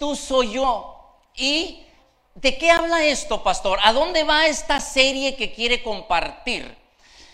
[0.00, 0.96] tú, soy yo.
[1.36, 1.86] ¿Y
[2.34, 3.78] de qué habla esto, pastor?
[3.84, 6.76] ¿A dónde va esta serie que quiere compartir?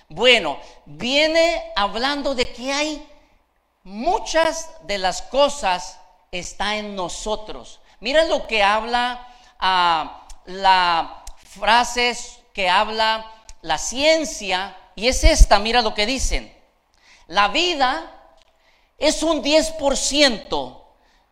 [0.09, 3.09] Bueno, viene hablando de que hay
[3.85, 5.99] muchas de las cosas
[6.31, 7.81] está en nosotros.
[8.01, 9.27] Mira lo que habla
[9.59, 11.25] a la
[11.59, 16.55] frases que habla la ciencia y es esta, mira lo que dicen.
[17.29, 18.13] La vida
[18.99, 20.86] es un 10%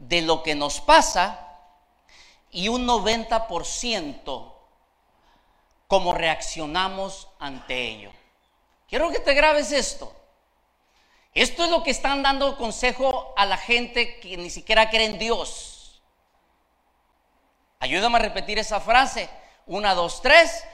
[0.08, 1.40] de lo que nos pasa
[2.50, 4.52] y un 90%
[5.86, 8.10] cómo reaccionamos ante ello.
[8.88, 10.14] Quiero que te grabes esto.
[11.32, 15.18] Esto es lo que están dando consejo a la gente que ni siquiera cree en
[15.18, 16.00] Dios.
[17.80, 19.28] Ayúdame a repetir esa frase.
[19.66, 20.64] Una, dos, tres.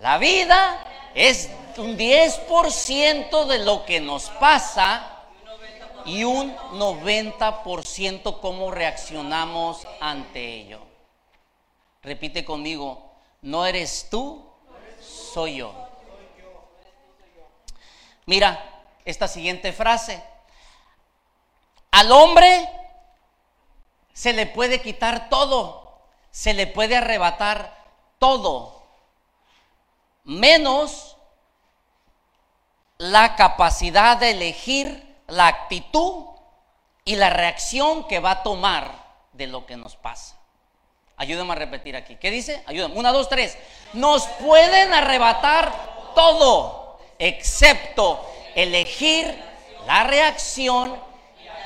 [0.00, 0.84] La vida
[1.14, 5.15] es un 10% de lo que nos pasa
[6.06, 10.80] y un 90% cómo reaccionamos ante ello.
[12.02, 14.48] Repite conmigo, no eres tú,
[15.00, 15.74] soy yo.
[18.24, 20.22] Mira esta siguiente frase.
[21.90, 22.68] Al hombre
[24.12, 27.84] se le puede quitar todo, se le puede arrebatar
[28.18, 28.82] todo,
[30.24, 31.16] menos
[32.98, 36.24] la capacidad de elegir la actitud
[37.04, 38.90] y la reacción que va a tomar
[39.32, 40.36] de lo que nos pasa.
[41.16, 42.16] Ayúdame a repetir aquí.
[42.16, 42.62] ¿Qué dice?
[42.66, 42.94] Ayúdame.
[42.96, 43.56] Una, dos, tres.
[43.94, 49.42] Nos pueden arrebatar todo excepto elegir
[49.86, 50.98] la reacción,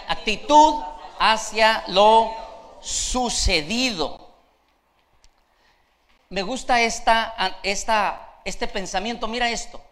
[0.08, 0.82] actitud
[1.18, 2.32] hacia lo
[2.80, 4.30] sucedido.
[6.28, 9.26] Me gusta esta, esta, este pensamiento.
[9.26, 9.82] Mira esto.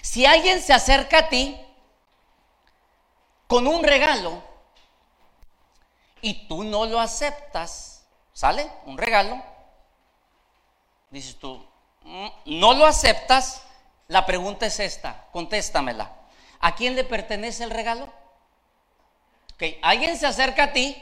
[0.00, 1.60] Si alguien se acerca a ti
[3.48, 4.42] con un regalo
[6.20, 8.70] y tú no lo aceptas, ¿sale?
[8.84, 9.42] Un regalo.
[11.10, 11.66] Dices tú,
[12.02, 13.62] mm, no lo aceptas,
[14.06, 16.12] la pregunta es esta, contéstamela.
[16.60, 18.12] ¿A quién le pertenece el regalo?
[19.54, 20.96] Ok, alguien se acerca a ti,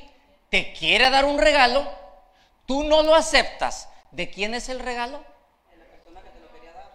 [0.49, 1.91] te quiere dar un regalo,
[2.65, 3.89] tú no lo aceptas.
[4.13, 5.19] ¿De quién es el regalo?
[5.71, 6.93] De la persona que te lo quería dar.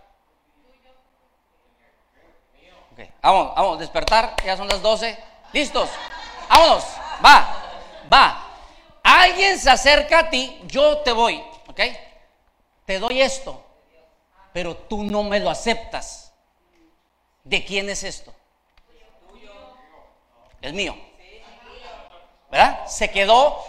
[2.94, 5.31] Ok, vamos, vamos, despertar, ya son las 12.
[5.54, 5.90] ¿Listos?
[6.50, 6.84] Vámonos,
[7.24, 7.56] va,
[8.12, 8.48] va.
[9.04, 11.82] Alguien se acerca a ti, yo te voy, ¿ok?
[12.86, 13.66] Te doy esto
[14.54, 16.34] pero tú no me lo aceptas.
[17.44, 18.34] ¿De quién es esto?
[20.62, 20.96] Es mío.
[22.52, 22.86] ¿Verdad?
[22.86, 23.64] Se quedó,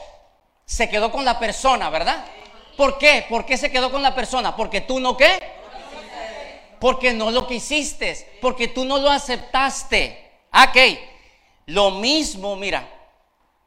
[0.65, 2.25] se quedó con la persona, ¿verdad?
[2.76, 3.25] ¿Por qué?
[3.28, 4.56] ¿Por qué se quedó con la persona?
[4.56, 5.38] Porque tú no qué?
[6.81, 10.41] Porque no lo quisiste, porque tú no lo aceptaste.
[10.50, 10.98] Ah, ok,
[11.66, 12.88] lo mismo, mira,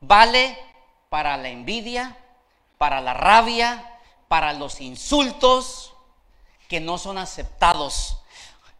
[0.01, 0.57] vale
[1.09, 2.17] para la envidia,
[2.77, 5.93] para la rabia, para los insultos,
[6.67, 8.17] que no son aceptados.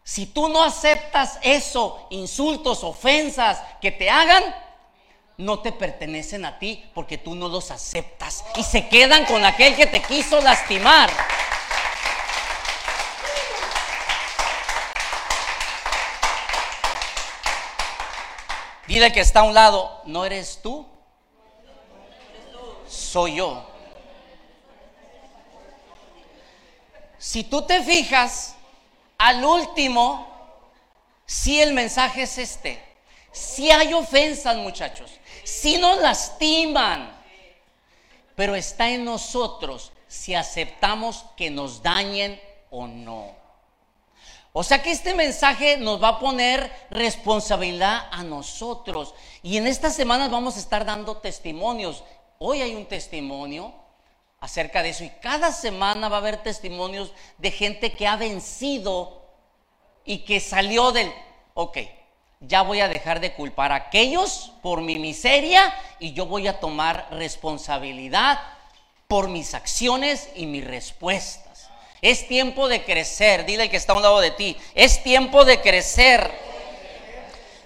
[0.04, 4.42] Si tú no aceptas eso, insultos, ofensas que te hagan,
[5.38, 9.76] no te pertenecen a ti porque tú no los aceptas y se quedan con aquel
[9.76, 11.10] que te quiso lastimar.
[18.96, 20.86] Que está a un lado, no eres tú,
[22.88, 23.66] soy yo.
[27.18, 28.54] Si tú te fijas,
[29.18, 30.26] al último,
[31.26, 32.82] si el mensaje es este.
[33.32, 35.10] Si hay ofensas, muchachos.
[35.44, 37.14] Si nos lastiman.
[38.34, 42.40] Pero está en nosotros si aceptamos que nos dañen
[42.70, 43.34] o no.
[44.58, 49.14] O sea que este mensaje nos va a poner responsabilidad a nosotros.
[49.42, 52.02] Y en estas semanas vamos a estar dando testimonios.
[52.38, 53.74] Hoy hay un testimonio
[54.40, 55.04] acerca de eso.
[55.04, 59.26] Y cada semana va a haber testimonios de gente que ha vencido
[60.06, 61.12] y que salió del,
[61.52, 61.76] ok,
[62.40, 66.60] ya voy a dejar de culpar a aquellos por mi miseria y yo voy a
[66.60, 68.40] tomar responsabilidad
[69.06, 71.45] por mis acciones y mis respuestas.
[72.02, 75.60] Es tiempo de crecer, dile que está a un lado de ti, es tiempo de
[75.60, 76.30] crecer.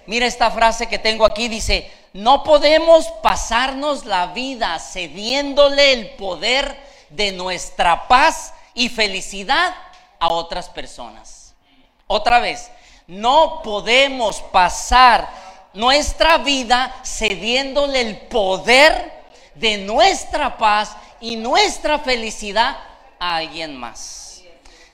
[0.05, 6.75] Mira esta frase que tengo aquí, dice, no podemos pasarnos la vida cediéndole el poder
[7.09, 9.73] de nuestra paz y felicidad
[10.19, 11.53] a otras personas.
[12.07, 12.69] Otra vez,
[13.07, 15.29] no podemos pasar
[15.73, 19.23] nuestra vida cediéndole el poder
[19.55, 22.77] de nuestra paz y nuestra felicidad
[23.19, 24.20] a alguien más.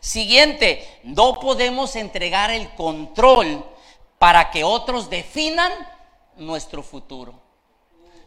[0.07, 3.65] Siguiente, no podemos entregar el control
[4.17, 5.69] para que otros definan
[6.37, 7.33] nuestro futuro.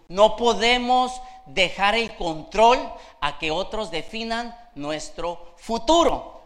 [0.07, 2.79] No podemos dejar el control
[3.23, 6.43] a que otros definan nuestro futuro.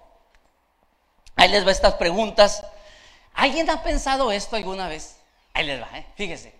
[1.35, 2.65] Ahí les va estas preguntas.
[3.33, 5.19] ¿Alguien ha pensado esto alguna vez?
[5.53, 6.07] Ahí les va, ¿eh?
[6.15, 6.55] fíjese.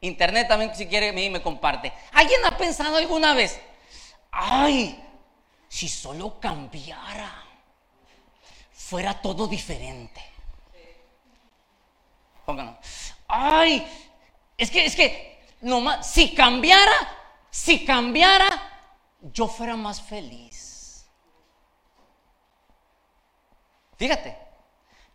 [0.00, 1.92] Internet también, si quiere, me, me comparte.
[2.12, 3.60] ¿Alguien ha pensado alguna vez?
[4.30, 5.04] Ay,
[5.68, 7.51] si solo cambiara,
[8.92, 10.20] fuera todo diferente.
[12.44, 12.76] Pónganlo.
[13.26, 13.86] Ay,
[14.58, 16.92] es que, es que, nomás, si cambiara,
[17.50, 18.50] si cambiara,
[19.22, 21.06] yo fuera más feliz.
[23.96, 24.36] Fíjate,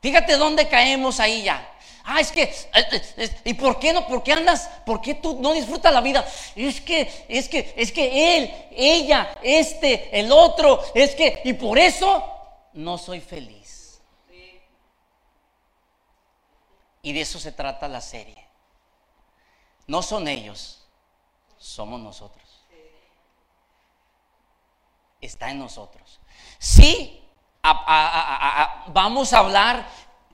[0.02, 1.72] fíjate dónde caemos ahí ya.
[2.04, 4.08] Ah, es que, eh, eh, ¿y por qué no?
[4.08, 4.68] ¿Por qué andas?
[4.88, 6.26] ¿Por qué tú no disfrutas la vida?
[6.56, 11.78] Es que, es que, es que él, ella, este, el otro, es que, y por
[11.78, 12.24] eso
[12.74, 13.57] no soy feliz.
[17.08, 18.36] Y de eso se trata la serie.
[19.86, 20.86] No son ellos,
[21.58, 22.66] somos nosotros.
[25.22, 26.20] Está en nosotros.
[26.60, 27.24] Sí,
[28.88, 29.88] vamos a hablar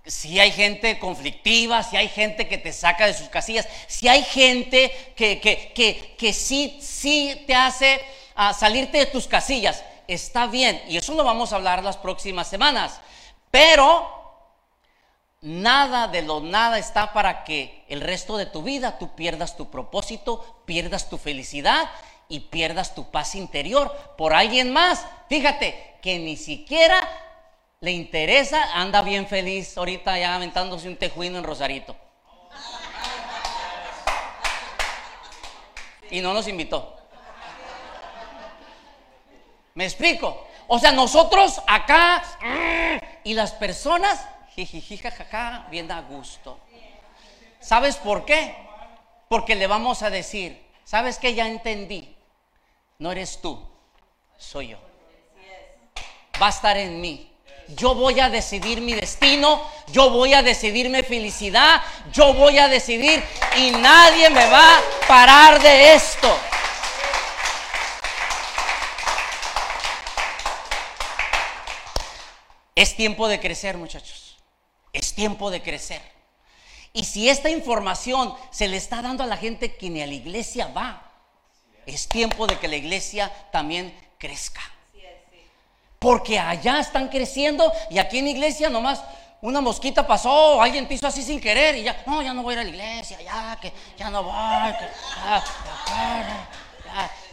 [0.03, 4.23] si hay gente conflictiva, si hay gente que te saca de sus casillas, si hay
[4.23, 8.01] gente que, que, que, sí, sí te hace
[8.33, 10.81] ah, salirte de tus casillas, está bien.
[10.87, 12.99] Y eso lo vamos a hablar las próximas semanas.
[13.51, 14.22] Pero
[15.43, 19.69] nada de lo nada está para que el resto de tu vida tú pierdas tu
[19.69, 21.89] propósito, pierdas tu felicidad
[22.29, 25.05] y pierdas tu paz interior por alguien más.
[25.27, 27.07] Fíjate que ni siquiera
[27.81, 31.95] le interesa, anda bien feliz ahorita ya aventándose un tejuino en Rosarito.
[36.09, 36.95] Y no nos invitó.
[39.73, 40.47] ¿Me explico?
[40.67, 42.23] O sea, nosotros acá
[43.25, 44.25] y las personas,
[44.55, 46.59] jajaja, bien a gusto.
[47.59, 48.55] ¿Sabes por qué?
[49.29, 52.15] Porque le vamos a decir, ¿sabes que ya entendí?
[53.00, 53.59] No eres tú,
[54.38, 54.77] soy yo.
[56.41, 57.33] Va a estar en mí
[57.67, 59.61] yo voy a decidir mi destino,
[59.91, 63.23] yo voy a decidir mi felicidad, yo voy a decidir
[63.57, 66.38] y nadie me va a parar de esto.
[72.75, 74.22] Es tiempo de crecer, muchachos.
[75.15, 76.01] Tiempo de crecer.
[76.94, 80.13] Y si esta información se le está dando a la gente que ni a la
[80.13, 81.10] iglesia va,
[81.86, 84.62] es tiempo de que la iglesia también crezca.
[86.00, 89.01] Porque allá están creciendo y aquí en la iglesia nomás
[89.44, 92.56] una mosquita pasó, alguien hizo así sin querer y ya, no, ya no voy a
[92.56, 94.33] ir a la iglesia, ya, que ya no voy.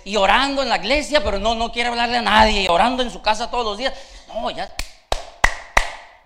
[0.05, 3.11] Y orando en la iglesia, pero no, no quiere hablarle a nadie, y orando en
[3.13, 3.93] su casa todos los días.
[4.27, 4.75] No, ya.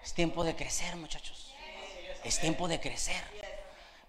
[0.03, 1.34] Es tiempo de crecer, muchachos.
[2.25, 3.23] Es tiempo de crecer.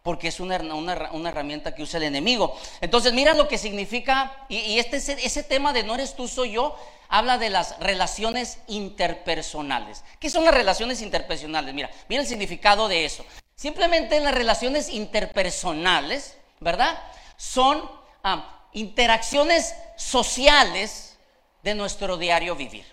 [0.01, 2.55] Porque es una, una, herramienta que usa el enemigo.
[2.79, 6.51] Entonces, mira lo que significa, y, y este, ese tema de no eres tú, soy
[6.51, 6.77] yo,
[7.09, 10.03] habla de las relaciones interpersonales.
[10.19, 11.73] ¿Qué son las relaciones interpersonales?
[11.73, 13.25] Mira, mira el significado de eso.
[13.55, 17.01] Simplemente las relaciones interpersonales, ¿verdad?
[17.37, 17.89] Son
[18.23, 21.17] ah, interacciones sociales
[21.63, 22.85] de nuestro diario vivir.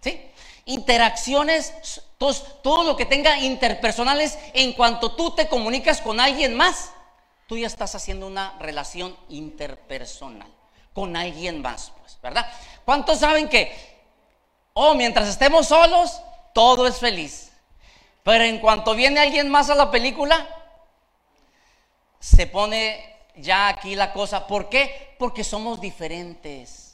[0.00, 0.30] ¿Sí?
[0.68, 2.02] Interacciones,
[2.62, 6.92] todo lo que tenga interpersonales, en cuanto tú te comunicas con alguien más,
[7.46, 10.48] tú ya estás haciendo una relación interpersonal
[10.92, 12.46] con alguien más, pues, ¿verdad?
[12.84, 13.74] ¿Cuántos saben que,
[14.74, 16.20] oh, mientras estemos solos,
[16.52, 17.50] todo es feliz?
[18.22, 20.46] Pero en cuanto viene alguien más a la película,
[22.20, 24.46] se pone ya aquí la cosa.
[24.46, 25.14] ¿Por qué?
[25.18, 26.87] Porque somos diferentes.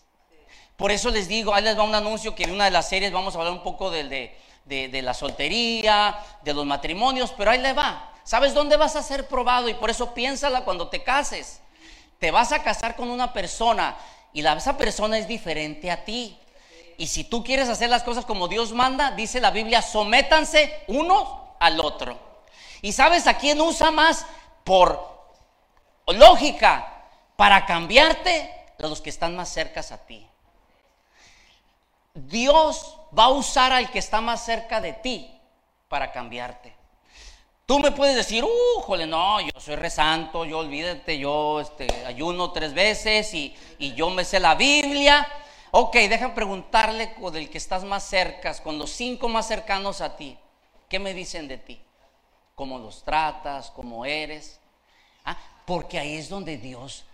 [0.77, 3.13] Por eso les digo, ahí les va un anuncio que en una de las series
[3.13, 8.13] vamos a hablar un poco de, la soltería, de los matrimonios, pero ahí le va.
[8.25, 9.69] ¿Sabes dónde vas a ser probado?
[9.69, 11.61] Y por eso piénsala cuando te cases.
[12.19, 13.97] Te vas a casar con una persona
[14.33, 16.37] y esa persona es diferente a ti.
[16.97, 21.55] Y si tú quieres hacer las cosas como Dios manda, dice la Biblia, sométanse uno
[21.61, 22.19] al otro.
[22.83, 24.27] ¿Y sabes a quién usa más
[24.65, 25.01] por
[26.09, 27.05] lógica
[27.37, 28.51] para cambiarte?
[28.79, 30.29] Los que están más cercas a ti.
[32.15, 35.31] Dios va a usar al que está más cerca de ti
[35.89, 36.73] para cambiarte.
[37.67, 42.53] Tú me puedes decir, uh, jole, no, yo soy resanto, yo olvídate, yo este, ayuno
[42.53, 43.57] tres veces y,
[43.97, 45.27] yo me sé la Biblia.
[45.73, 50.17] Ok, deja preguntarle con el que estás más cerca, con los cinco más cercanos a
[50.17, 50.39] ti.
[50.89, 51.81] ¿Qué me dicen de ti?
[52.55, 53.73] ¿Cómo los tratas?
[53.73, 54.61] ¿Cómo eres?
[55.25, 55.37] ¿Ah?
[55.65, 57.05] Porque ahí es donde Dios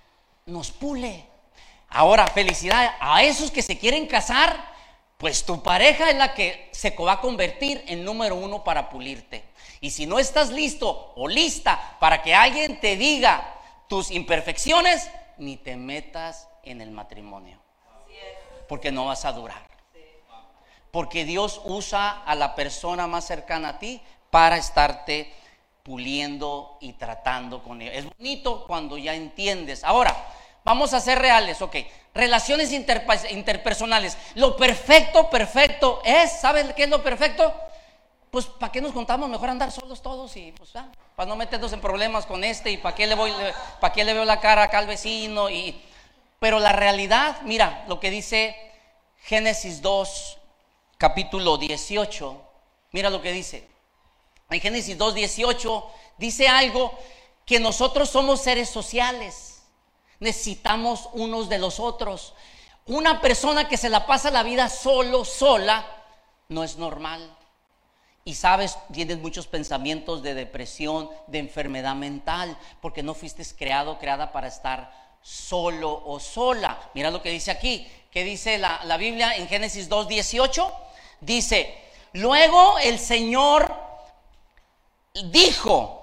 [0.45, 1.25] nos pule.
[1.89, 4.71] Ahora, felicidad a esos que se quieren casar,
[5.21, 9.45] pues tu pareja es la que se va a convertir en número uno para pulirte.
[9.83, 13.55] Y si no estás listo o lista para que alguien te diga
[13.87, 17.59] tus imperfecciones, ni te metas en el matrimonio.
[18.67, 19.63] Porque no vas a durar.
[20.91, 24.01] Porque Dios usa a la persona más cercana a ti
[24.31, 25.31] para estarte
[25.83, 27.93] puliendo y tratando con ella.
[27.93, 29.85] Es bonito cuando ya entiendes.
[29.85, 30.17] Ahora,
[30.71, 31.77] vamos a ser reales, ok.
[32.15, 34.17] Relaciones interpersonales.
[34.37, 37.53] Lo perfecto, perfecto es, ¿sabes qué es lo perfecto?
[38.31, 39.29] Pues, ¿para qué nos contamos?
[39.29, 40.71] Mejor andar solos todos y, pues,
[41.17, 43.33] para no meternos en problemas con este y para qué le voy,
[43.81, 45.83] para qué le veo la cara acá al vecino y,
[46.39, 48.57] pero la realidad, mira, lo que dice
[49.25, 50.39] Génesis 2,
[50.99, 52.43] capítulo 18,
[52.93, 53.69] mira lo que dice.
[54.51, 56.97] En Génesis 2, 18 dice algo
[57.45, 59.50] que nosotros somos seres sociales,
[60.21, 62.35] necesitamos unos de los otros.
[62.87, 65.85] Una persona que se la pasa la vida solo, sola,
[66.49, 67.37] no es normal.
[68.25, 74.31] Y sabes, tienes muchos pensamientos de depresión, de enfermedad mental, porque no fuiste creado, creada
[74.31, 76.79] para estar solo o sola.
[76.95, 80.73] Mira lo que dice aquí, que dice la, la Biblia en Génesis 2, 18.
[81.21, 81.75] Dice,
[82.13, 83.75] luego el Señor
[85.15, 86.00] dijo,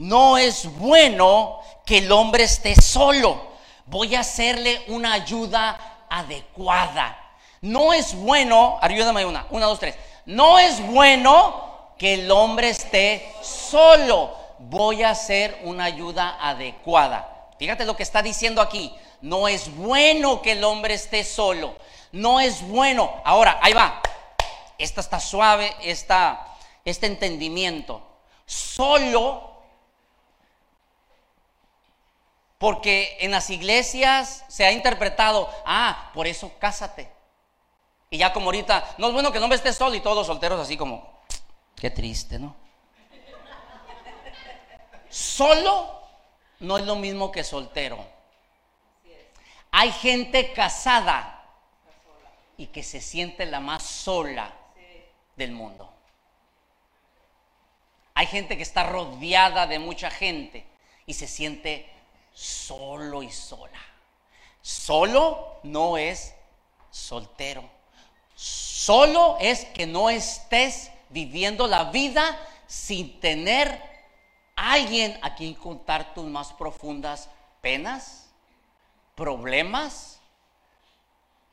[0.00, 3.48] no es bueno que el hombre esté solo,
[3.84, 7.18] voy a hacerle una ayuda adecuada.
[7.60, 9.96] No es bueno, ayúdame una, una, dos, tres.
[10.24, 17.50] No es bueno que el hombre esté solo, voy a hacer una ayuda adecuada.
[17.58, 18.94] Fíjate lo que está diciendo aquí.
[19.20, 21.76] No es bueno que el hombre esté solo.
[22.12, 23.20] No es bueno.
[23.22, 24.00] Ahora, ahí va.
[24.78, 26.46] Esta está suave, esta,
[26.86, 28.02] este entendimiento.
[28.46, 29.49] Solo
[32.60, 37.10] porque en las iglesias se ha interpretado, ah, por eso cásate.
[38.10, 40.60] Y ya como ahorita, no es bueno que el hombre esté solo y todos solteros
[40.60, 41.22] así como,
[41.74, 42.54] qué triste, ¿no?
[45.08, 46.02] Solo
[46.58, 48.06] no es lo mismo que soltero.
[49.70, 51.42] Hay gente casada
[52.58, 54.52] y que se siente la más sola
[55.34, 55.90] del mundo.
[58.12, 60.66] Hay gente que está rodeada de mucha gente
[61.06, 61.88] y se siente
[62.32, 63.80] solo y sola.
[64.62, 66.34] Solo no es
[66.90, 67.64] soltero.
[68.34, 73.82] Solo es que no estés viviendo la vida sin tener
[74.56, 77.28] alguien a quien contar tus más profundas
[77.60, 78.30] penas,
[79.14, 80.20] problemas.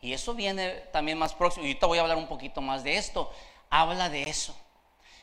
[0.02, 1.66] Y eso viene también más próximo.
[1.66, 3.32] Y ahorita voy a hablar un poquito más de esto.
[3.70, 4.56] Habla de eso.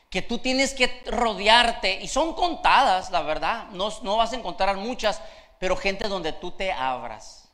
[0.09, 4.77] Que tú tienes que rodearte, y son contadas, la verdad, no, no vas a encontrar
[4.77, 5.21] muchas,
[5.59, 7.49] pero gente donde tú te abras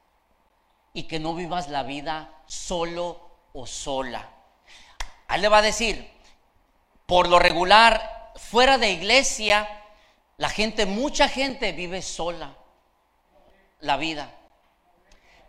[0.94, 3.20] y que no vivas la vida solo
[3.54, 4.30] o sola.
[5.28, 6.12] Ahí le va a decir,
[7.06, 9.68] por lo regular, fuera de iglesia,
[10.38, 12.56] la gente, mucha gente vive sola
[13.80, 14.32] la vida.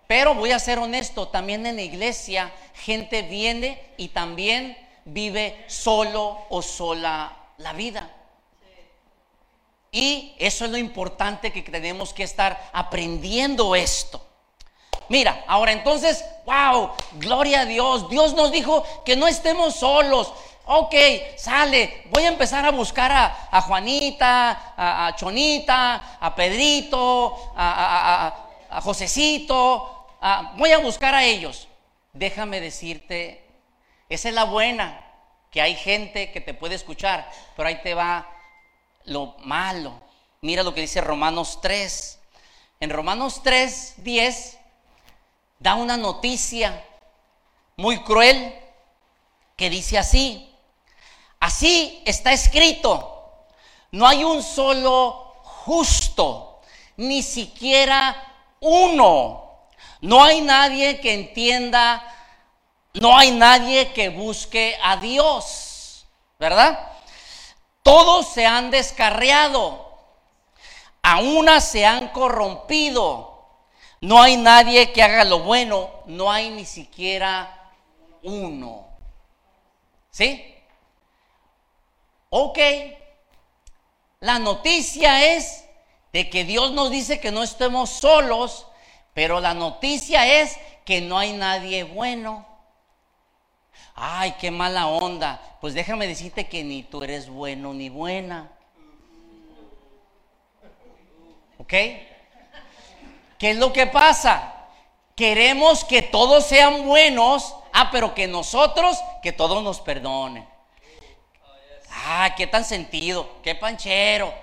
[0.06, 6.44] Pero voy a ser honesto, también en la iglesia gente viene y también vive solo
[6.50, 8.10] o sola la vida.
[9.92, 14.24] Y eso es lo importante que tenemos que estar aprendiendo esto.
[15.08, 18.08] Mira, ahora entonces, wow, gloria a Dios.
[18.08, 20.32] Dios nos dijo que no estemos solos.
[20.64, 20.94] Ok,
[21.36, 28.34] sale, voy a empezar a buscar a, Juanita, a, Chonita, a Pedrito, a,
[28.70, 30.06] a Josecito,
[30.56, 31.68] voy a buscar a ellos.
[32.12, 33.44] Déjame decirte,
[34.08, 35.04] esa es la buena,
[35.50, 38.26] que hay gente que te puede escuchar, pero ahí te va
[39.04, 40.00] lo malo.
[40.40, 42.18] Mira lo que dice Romanos 3.
[42.80, 44.58] En Romanos 3, 10,
[45.60, 46.84] da una noticia
[47.76, 48.54] muy cruel
[49.56, 50.52] que dice así.
[51.38, 53.46] Así está escrito,
[53.90, 56.60] no hay un solo justo,
[56.96, 58.16] ni siquiera
[58.60, 59.68] uno.
[60.00, 62.02] No hay nadie que entienda,
[62.94, 66.06] no hay nadie que busque a Dios,
[66.38, 66.91] ¿verdad?
[67.82, 69.92] Todos se han descarriado,
[71.02, 73.32] a una se han corrompido.
[74.00, 77.70] No hay nadie que haga lo bueno, no hay ni siquiera
[78.22, 78.86] uno.
[80.10, 80.54] ¿Sí?
[82.30, 82.58] Ok,
[84.20, 85.64] la noticia es
[86.12, 88.66] de que Dios nos dice que no estemos solos,
[89.14, 92.46] pero la noticia es que no hay nadie bueno.
[94.04, 95.40] Ay, qué mala onda.
[95.60, 98.50] Pues déjame decirte que ni tú eres bueno ni buena.
[101.58, 101.68] ¿Ok?
[101.68, 104.54] ¿Qué es lo que pasa?
[105.14, 110.48] Queremos que todos sean buenos, ah, pero que nosotros, que todos nos perdonen.
[111.92, 114.34] Ah, qué tan sentido, qué panchero.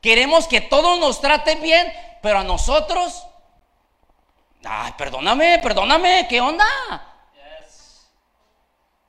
[0.00, 1.92] Queremos que todos nos traten bien,
[2.22, 3.24] Pero a nosotros,
[4.64, 7.11] ay, perdóname, perdóname, ¿qué onda?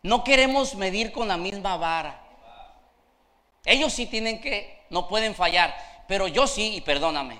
[0.03, 2.21] No queremos medir con la misma vara.
[3.65, 7.39] Ellos sí tienen que, no pueden fallar, pero yo sí, y perdóname.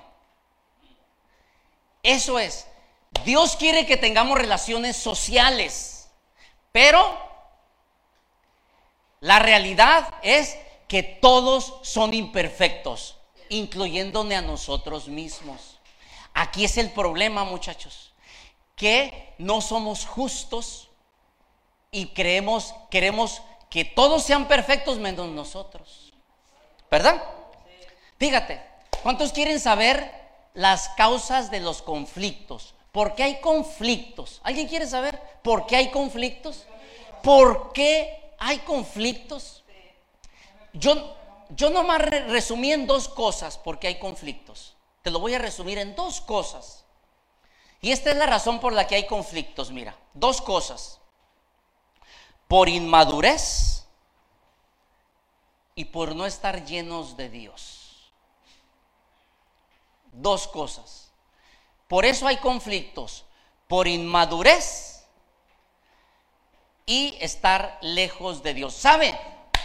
[2.01, 2.65] Eso es,
[3.25, 6.09] Dios quiere que tengamos relaciones sociales,
[6.71, 7.17] pero
[9.19, 13.17] la realidad es que todos son imperfectos,
[13.49, 15.79] incluyéndome a nosotros mismos.
[16.33, 18.13] Aquí es el problema, muchachos,
[18.75, 20.89] que no somos justos
[21.93, 26.11] y creemos, queremos que todos sean perfectos menos nosotros.
[26.91, 27.23] ¿Verdad?
[28.17, 28.61] Fíjate,
[29.01, 30.11] ¿cuántos quieren saber
[30.53, 32.73] las causas de los conflictos?
[32.91, 34.41] ¿Por qué hay conflictos?
[34.43, 36.65] ¿Alguien quiere saber por qué hay conflictos?
[37.21, 39.63] ¿Por qué hay conflictos?
[40.73, 41.15] Yo,
[41.49, 44.75] yo nomás resumí en dos cosas por qué hay conflictos.
[45.03, 46.85] Te lo voy a resumir en dos cosas.
[47.81, 50.99] Y esta es la razón por la que hay conflictos, mira, dos cosas.
[52.47, 53.85] Por inmadurez
[55.75, 58.11] y por no estar llenos de Dios.
[60.11, 61.11] Dos cosas.
[61.87, 63.25] Por eso hay conflictos,
[63.67, 65.05] por inmadurez
[66.85, 68.73] y estar lejos de Dios.
[68.73, 69.17] ¿Sabe?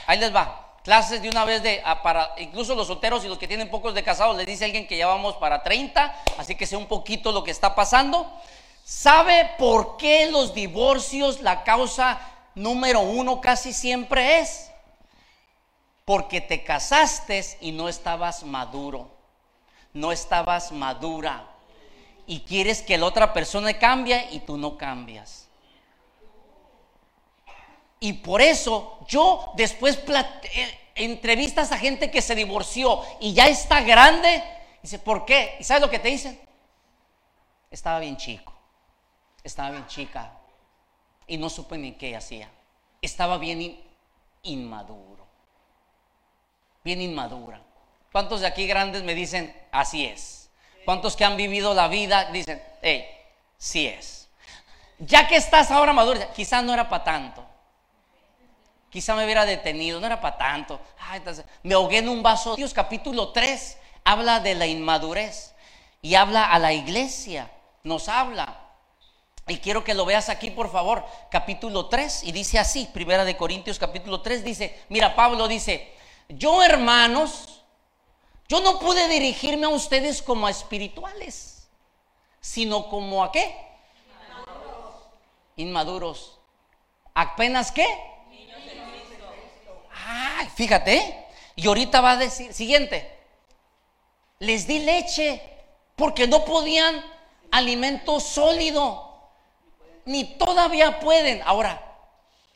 [0.06, 0.76] Ahí les va.
[0.84, 3.92] Clases de una vez de ah, para incluso los solteros y los que tienen pocos
[3.94, 7.30] de casados, les dice alguien que ya vamos para 30, así que sé un poquito
[7.30, 8.30] lo que está pasando.
[8.84, 12.18] ¿Sabe por qué los divorcios la causa
[12.58, 14.70] número uno casi siempre es?
[16.04, 19.10] Porque te casaste y no estabas maduro,
[19.92, 21.46] no estabas madura
[22.26, 25.48] y quieres que la otra persona cambie y tú no cambias.
[28.00, 33.80] Y por eso yo después eh, entrevistas a gente que se divorció y ya está
[33.80, 34.44] grande.
[34.82, 35.56] Dice, ¿por qué?
[35.58, 36.38] ¿Y sabes lo que te dicen?
[37.70, 38.52] Estaba bien chico,
[39.42, 40.32] estaba bien chica
[41.26, 42.50] y no supe ni qué hacía.
[43.00, 43.78] Estaba bien
[44.42, 45.26] inmaduro,
[46.84, 47.60] bien inmadura.
[48.12, 50.50] ¿Cuántos de aquí grandes me dicen, así es?
[50.84, 53.06] ¿Cuántos que han vivido la vida dicen, hey,
[53.58, 54.28] sí es?
[54.98, 57.44] Ya que estás ahora maduro, quizás no era para tanto.
[58.90, 60.80] Quizá me hubiera detenido, no era para tanto.
[61.62, 62.56] me ahogué en un vaso.
[62.56, 65.54] Dios capítulo 3 habla de la inmadurez
[66.00, 67.50] y habla a la iglesia,
[67.84, 68.47] nos habla.
[69.48, 73.36] Y quiero que lo veas aquí, por favor, capítulo 3, y dice así, Primera de
[73.36, 75.92] Corintios capítulo 3, dice, mira, Pablo dice,
[76.28, 77.62] yo hermanos,
[78.48, 81.68] yo no pude dirigirme a ustedes como a espirituales,
[82.40, 83.56] sino como a qué?
[85.56, 86.38] Inmaduros.
[87.14, 87.86] ¿Apenas qué?
[90.06, 91.26] Ay, fíjate.
[91.56, 93.18] Y ahorita va a decir, siguiente,
[94.38, 95.42] les di leche
[95.96, 97.04] porque no podían
[97.50, 99.07] alimento sólido,
[100.08, 101.42] ni todavía pueden.
[101.44, 101.80] Ahora,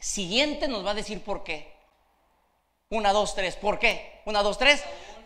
[0.00, 1.72] siguiente nos va a decir por qué.
[2.88, 4.22] Una, dos, tres, ¿por qué?
[4.24, 4.82] Una, dos, tres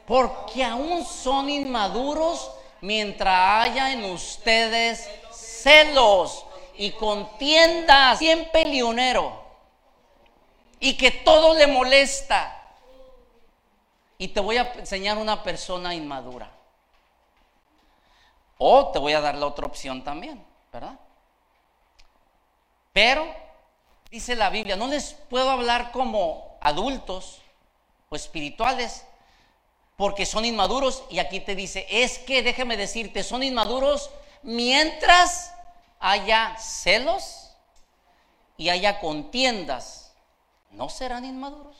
[0.06, 9.44] porque aún son inmaduros mientras haya en ustedes celos y contiendas, bien peleonero,
[10.78, 12.52] y que todo le molesta.
[14.18, 16.50] Y te voy a enseñar una persona inmadura.
[18.58, 20.98] O te voy a dar la otra opción también, ¿verdad?
[22.96, 23.26] Pero,
[24.10, 27.42] dice la Biblia, no les puedo hablar como adultos
[28.08, 29.04] o espirituales,
[29.96, 31.04] porque son inmaduros.
[31.10, 34.08] Y aquí te dice, es que déjeme decirte, son inmaduros
[34.42, 35.52] mientras
[36.00, 37.50] haya celos
[38.56, 40.14] y haya contiendas.
[40.70, 41.76] ¿No serán inmaduros?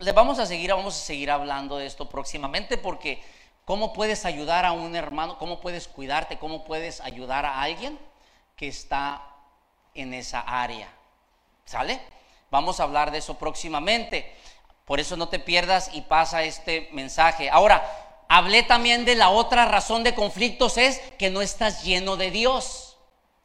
[0.00, 3.22] Les vamos a seguir, vamos a seguir hablando de esto próximamente porque
[3.64, 5.38] ¿cómo puedes ayudar a un hermano?
[5.38, 6.40] ¿Cómo puedes cuidarte?
[6.40, 8.00] ¿Cómo puedes ayudar a alguien
[8.62, 9.20] que está
[9.92, 10.88] en esa área?
[11.64, 12.00] ¿Sale?
[12.48, 14.36] Vamos a hablar de eso próximamente.
[14.84, 17.50] Por eso no te pierdas y pasa este mensaje.
[17.50, 17.84] Ahora,
[18.28, 22.98] hablé también de la otra razón de conflictos es que no estás lleno de Dios.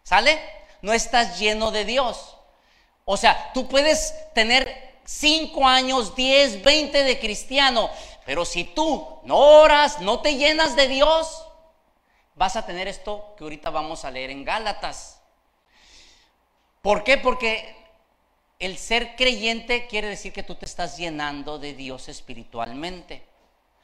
[0.03, 0.39] ¿Sale?
[0.84, 2.38] No estás lleno de Dios.
[3.03, 7.89] O sea, tú puedes tener 5 años, 10, 20 de cristiano,
[8.23, 11.46] pero si tú no oras, no te llenas de Dios,
[12.38, 15.19] vas a tener esto que ahorita vamos a leer en Gálatas.
[16.82, 17.17] ¿Por qué?
[17.17, 17.76] Porque
[18.60, 23.26] el ser creyente quiere decir que tú te estás llenando de Dios espiritualmente.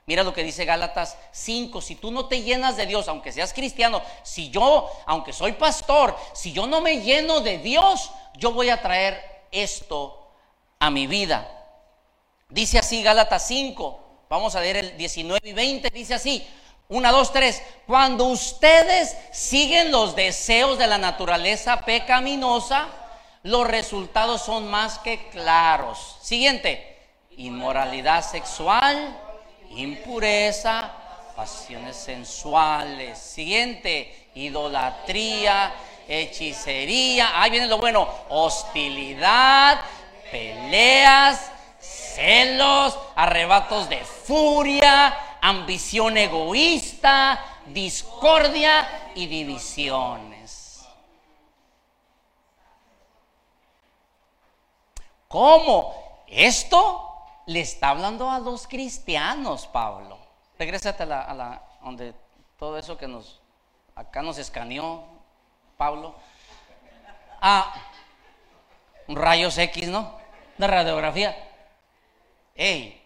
[0.05, 3.53] Mira lo que dice Gálatas 5, si tú no te llenas de Dios, aunque seas
[3.53, 8.69] cristiano, si yo, aunque soy pastor, si yo no me lleno de Dios, yo voy
[8.69, 10.29] a traer esto
[10.79, 11.49] a mi vida.
[12.49, 16.43] Dice así Gálatas 5, Vamos a leer el 19 y 20, dice así.
[16.89, 17.61] Una, dos, tres.
[17.87, 22.87] Cuando ustedes siguen los deseos de la naturaleza pecaminosa,
[23.43, 26.17] los resultados son más que claros.
[26.21, 26.89] Siguiente.
[27.37, 29.17] Inmoralidad sexual,
[29.71, 30.91] impureza,
[31.35, 33.17] pasiones sensuales.
[33.17, 34.29] Siguiente.
[34.35, 35.73] Idolatría,
[36.07, 37.41] hechicería.
[37.41, 38.07] Ahí viene lo bueno.
[38.29, 39.79] Hostilidad,
[40.31, 50.87] peleas, celos, arrebatos de furia, ambición egoísta, discordia y divisiones.
[55.27, 56.23] ¿Cómo?
[56.27, 57.09] Esto
[57.47, 60.17] le está hablando a los cristianos, Pablo.
[60.57, 62.13] Regrésate a la, a la donde
[62.57, 63.41] todo eso que nos
[63.95, 65.03] acá nos escaneó
[65.75, 66.15] Pablo.
[67.41, 67.75] Ah,
[69.09, 70.17] rayos X, ¿no?
[70.57, 71.35] De radiografía.
[72.55, 73.02] Hey,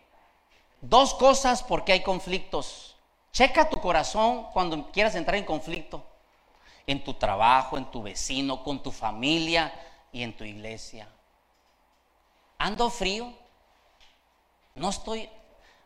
[0.81, 2.95] dos cosas porque hay conflictos.
[3.31, 6.03] Checa tu corazón cuando quieras entrar en conflicto.
[6.85, 9.73] En tu trabajo, en tu vecino, con tu familia
[10.11, 11.07] y en tu iglesia.
[12.57, 13.33] Ando frío.
[14.75, 15.29] No estoy.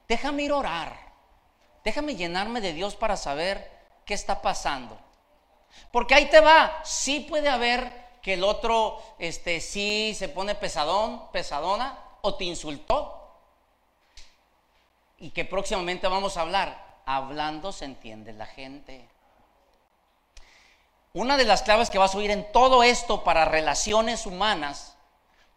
[0.07, 1.11] Déjame ir a orar.
[1.83, 3.69] Déjame llenarme de Dios para saber
[4.05, 4.97] qué está pasando.
[5.91, 6.81] Porque ahí te va.
[6.83, 13.20] Sí puede haber que el otro, este, sí se pone pesadón, pesadona, o te insultó,
[15.21, 16.91] y que próximamente vamos a hablar.
[17.05, 19.07] Hablando se entiende la gente.
[21.13, 24.97] Una de las claves que vas a oír en todo esto para relaciones humanas,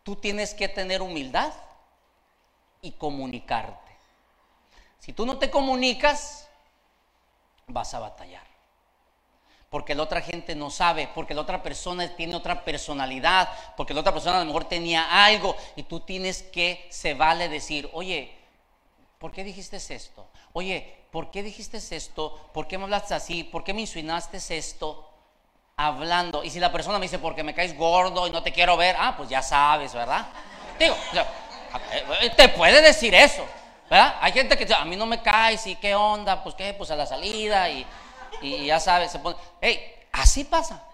[0.03, 1.53] tú tienes que tener humildad
[2.83, 3.81] y comunicarte.
[4.98, 6.48] Si tú no te comunicas,
[7.66, 8.44] vas a batallar.
[9.70, 14.00] Porque la otra gente no sabe, porque la otra persona tiene otra personalidad, porque la
[14.00, 18.43] otra persona a lo mejor tenía algo y tú tienes que, se vale decir, oye,
[19.25, 20.27] ¿por qué dijiste esto?
[20.53, 22.51] Oye, ¿por qué dijiste esto?
[22.53, 23.43] ¿Por qué me hablaste así?
[23.43, 25.11] ¿Por qué me insinuaste esto?
[25.79, 26.45] Hablando.
[26.45, 28.97] Y si la persona me dice, porque me caes gordo y no te quiero ver,
[28.99, 30.27] ah, pues ya sabes, ¿verdad?
[30.79, 30.95] Digo,
[32.21, 33.47] eh, te puede decir eso,
[33.89, 34.17] ¿verdad?
[34.21, 36.91] Hay gente que dice, a mí no me caes y qué onda, pues qué, pues
[36.91, 37.87] a la salida y,
[38.67, 40.85] ya sabes, se pone, hey, así pasa,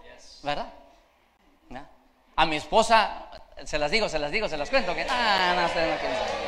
[0.45, 0.73] ¿verdad?
[2.37, 3.29] A mi esposa,
[3.65, 6.40] se las digo, se las digo, se las cuento, que, ah, no, no, no, no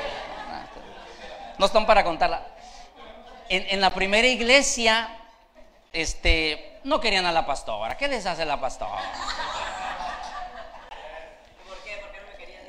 [1.66, 2.46] están para contarla.
[3.48, 5.10] En, la primera iglesia,
[5.92, 7.96] este, no querían a la pastora.
[7.98, 9.02] ¿Qué les hace la pastora?
[11.68, 11.96] ¿Por qué?
[11.96, 12.62] ¿Por qué no me querían?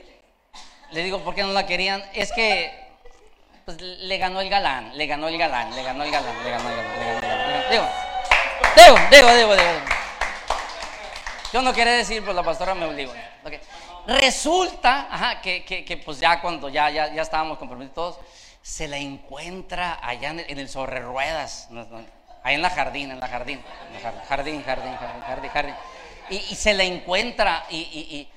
[0.91, 2.03] Le digo, ¿por qué no la querían?
[2.13, 2.83] Es que
[3.63, 6.69] pues, le ganó el galán, le ganó el galán, le ganó el galán, le ganó
[6.69, 7.69] el galán, le ganó el galán.
[7.71, 7.87] Digo,
[8.75, 9.93] digo, digo, digo, digo.
[11.53, 13.13] Yo no quería decir, pues la pastora me obligó.
[14.07, 18.19] Resulta ajá, que, que, que, pues ya cuando ya, ya, ya estábamos comprometidos todos,
[18.63, 21.67] se la encuentra allá en el, sobre ruedas,
[22.43, 23.61] ahí en la jardín, en la jardín,
[24.29, 25.75] jardín, jardín, jardín, jardín,
[26.29, 28.29] Y, se la encuentra y,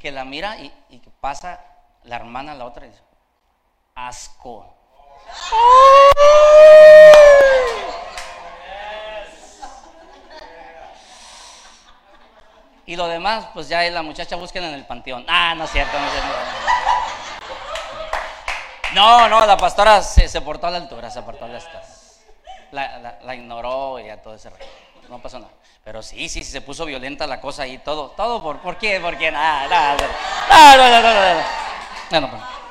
[0.00, 1.60] que la mira y, que pasa
[2.04, 3.02] la hermana a la otra y dice,
[3.96, 4.72] asco.
[12.86, 15.24] Y lo demás, pues ya la muchacha busquen en el panteón.
[15.28, 16.28] Ah, no es cierto, no es cierto.
[16.28, 16.71] No,
[18.94, 21.82] no, la pastora se, portó a la altura, se portó a la altura.
[23.22, 24.64] La, ignoró y a todo ese rato.
[25.08, 25.52] No pasó nada.
[25.84, 28.10] Pero sí, sí, sí, se puso violenta la cosa y todo.
[28.10, 29.00] Todo por, ¿por qué?
[29.00, 29.30] ¿Por qué?
[29.30, 29.96] Nada, nada,
[30.48, 32.62] no, no, no, no, no, no.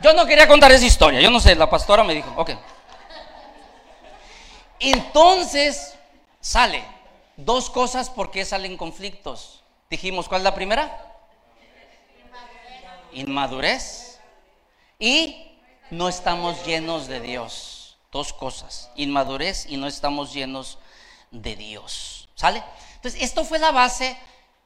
[0.00, 1.20] Yo no quería contar esa historia.
[1.20, 2.50] Yo no sé, la pastora me dijo, ok.
[4.80, 5.98] Entonces,
[6.40, 6.84] sale.
[7.36, 9.62] Dos cosas por qué salen conflictos.
[9.90, 11.07] Dijimos, ¿cuál es la primera?
[13.12, 14.20] Inmadurez
[14.98, 15.58] y
[15.90, 17.98] no estamos llenos de Dios.
[18.10, 20.78] Dos cosas, inmadurez y no estamos llenos
[21.30, 22.28] de Dios.
[22.34, 22.62] ¿Sale?
[22.96, 24.16] Entonces, esto fue la base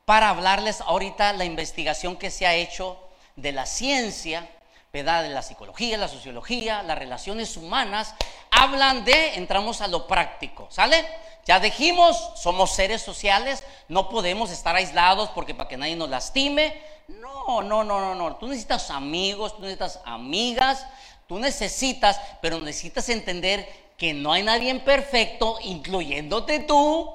[0.04, 2.98] para hablarles ahorita la investigación que se ha hecho
[3.36, 4.48] de la ciencia,
[4.92, 5.22] ¿verdad?
[5.22, 8.14] De la psicología, la sociología, las relaciones humanas.
[8.50, 11.06] Hablan de, entramos a lo práctico, ¿sale?
[11.44, 16.80] Ya dijimos, somos seres sociales, no podemos estar aislados porque para que nadie nos lastime.
[17.08, 18.36] No, no, no, no, no.
[18.36, 20.86] Tú necesitas amigos, tú necesitas amigas,
[21.26, 27.12] tú necesitas, pero necesitas entender que no hay nadie perfecto, incluyéndote tú,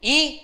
[0.00, 0.42] y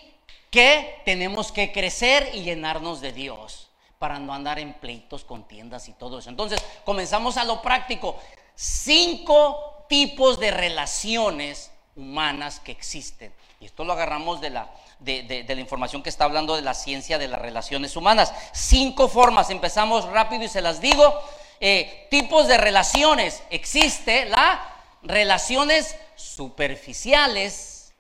[0.51, 5.93] que tenemos que crecer y llenarnos de Dios para no andar en pleitos, contiendas y
[5.93, 6.31] todo eso.
[6.31, 8.17] Entonces, comenzamos a lo práctico.
[8.55, 13.31] Cinco tipos de relaciones humanas que existen.
[13.61, 17.19] Y esto lo agarramos de la, de, la información que está hablando de la ciencia
[17.19, 18.33] de las relaciones humanas.
[18.53, 21.23] Cinco formas, empezamos rápido y se las digo.
[21.61, 23.43] eh, tipos de relaciones.
[23.51, 24.61] Existe las
[25.03, 27.93] relaciones superficiales,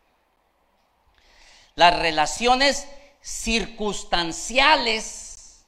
[1.74, 2.87] las relaciones
[3.20, 5.64] circunstanciales,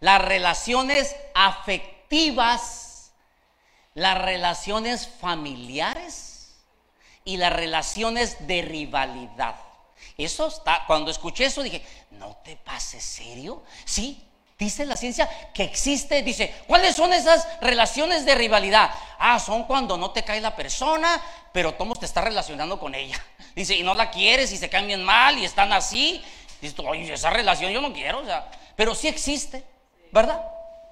[0.00, 3.12] las relaciones afectivas,
[3.94, 6.25] las relaciones familiares
[7.26, 9.56] y las relaciones de rivalidad.
[10.16, 13.62] Eso está, cuando escuché eso dije, no te pases serio.
[13.84, 14.24] Sí,
[14.58, 18.90] dice la ciencia que existe, dice, ¿cuáles son esas relaciones de rivalidad?
[19.18, 21.20] Ah, son cuando no te cae la persona,
[21.52, 23.22] pero Tomo te está relacionando con ella.
[23.56, 26.22] Dice, y no la quieres y se caen mal y están así.
[26.60, 29.64] Dice, oye, esa relación yo no quiero, o sea, pero sí existe,
[30.12, 30.42] ¿verdad?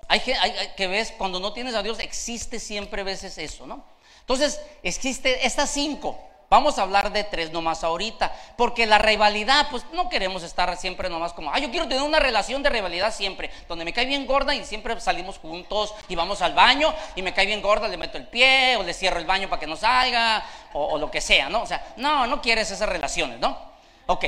[0.09, 3.94] Hay que, hay, que ves, cuando no tienes a Dios, existe siempre veces eso, ¿no?
[4.25, 6.19] Entonces, existe estas cinco.
[6.49, 11.09] Vamos a hablar de tres nomás ahorita, porque la rivalidad, pues no queremos estar siempre
[11.09, 14.27] nomás como, ah, yo quiero tener una relación de rivalidad siempre, donde me cae bien
[14.27, 17.97] gorda y siempre salimos juntos y vamos al baño y me cae bien gorda, le
[17.97, 21.21] meto el pie o le cierro el baño para que no salga o, lo que
[21.21, 21.63] sea, ¿no?
[21.63, 23.59] O sea, no, no quieres esas relaciones, ¿no?
[24.07, 24.27] Ok.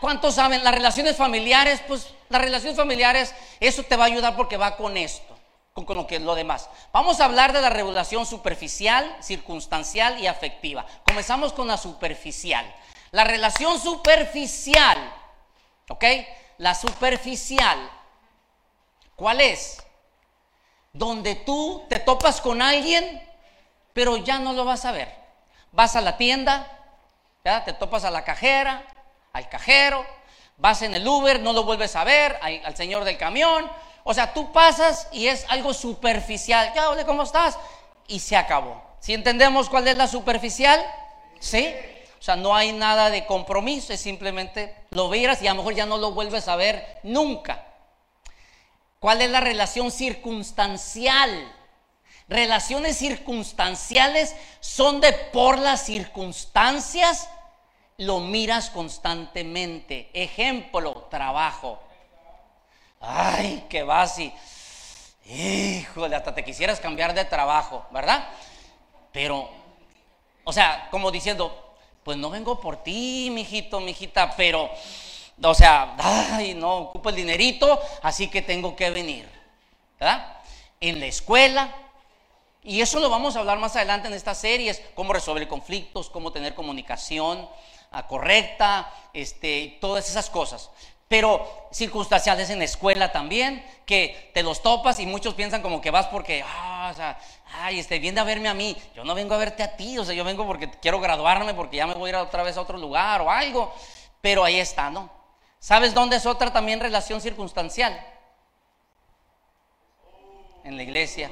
[0.00, 0.62] ¿Cuántos saben?
[0.62, 4.96] Las relaciones familiares, pues las relaciones familiares, eso te va a ayudar porque va con
[4.96, 5.35] esto
[5.84, 6.70] con, lo, que, lo demás.
[6.92, 10.86] Vamos a hablar de la regulación superficial, circunstancial y afectiva.
[11.06, 12.64] Comenzamos con la superficial.
[13.10, 15.12] La relación superficial,
[15.88, 16.04] ¿ok?
[16.58, 17.90] La superficial,
[19.16, 19.82] ¿cuál es?
[20.92, 23.22] Donde tú te topas con alguien,
[23.92, 25.14] pero ya no lo vas a ver.
[25.72, 26.66] Vas a la tienda,
[27.44, 27.64] ¿ya?
[27.64, 28.82] te topas a la cajera,
[29.34, 30.06] al cajero,
[30.56, 33.70] vas en el Uber, no lo vuelves a ver, al señor del camión,
[34.08, 36.72] o sea, tú pasas y es algo superficial.
[36.76, 37.58] Ya, ole, ¿cómo estás?
[38.06, 38.80] Y se acabó.
[39.00, 40.80] ¿Si entendemos cuál es la superficial?
[41.40, 41.74] ¿Sí?
[42.16, 45.74] O sea, no hay nada de compromiso, es simplemente lo verás y a lo mejor
[45.74, 47.66] ya no lo vuelves a ver nunca.
[49.00, 51.52] ¿Cuál es la relación circunstancial?
[52.28, 57.28] Relaciones circunstanciales son de por las circunstancias,
[57.96, 60.10] lo miras constantemente.
[60.14, 61.80] Ejemplo, trabajo.
[63.08, 64.32] Ay, que vas y,
[65.26, 68.28] híjole, hasta te quisieras cambiar de trabajo, ¿verdad?
[69.12, 69.48] Pero,
[70.42, 74.68] o sea, como diciendo, pues no vengo por ti, mijito, mijita, pero,
[75.40, 79.28] o sea, ay, no, ocupo el dinerito, así que tengo que venir,
[80.00, 80.38] ¿verdad?
[80.80, 81.72] En la escuela,
[82.64, 86.32] y eso lo vamos a hablar más adelante en estas series, cómo resolver conflictos, cómo
[86.32, 87.48] tener comunicación
[87.92, 90.70] ah, correcta, este, todas esas cosas
[91.08, 95.92] pero circunstanciales en la escuela también, que te los topas y muchos piensan como que
[95.92, 97.18] vas porque, ah, o sea,
[97.52, 98.76] ay, este, viene a verme a mí.
[98.94, 101.76] Yo no vengo a verte a ti, o sea, yo vengo porque quiero graduarme, porque
[101.76, 103.72] ya me voy a ir otra vez a otro lugar o algo.
[104.20, 105.08] Pero ahí está, ¿no?
[105.60, 108.04] ¿Sabes dónde es otra también relación circunstancial?
[110.64, 111.30] En la iglesia.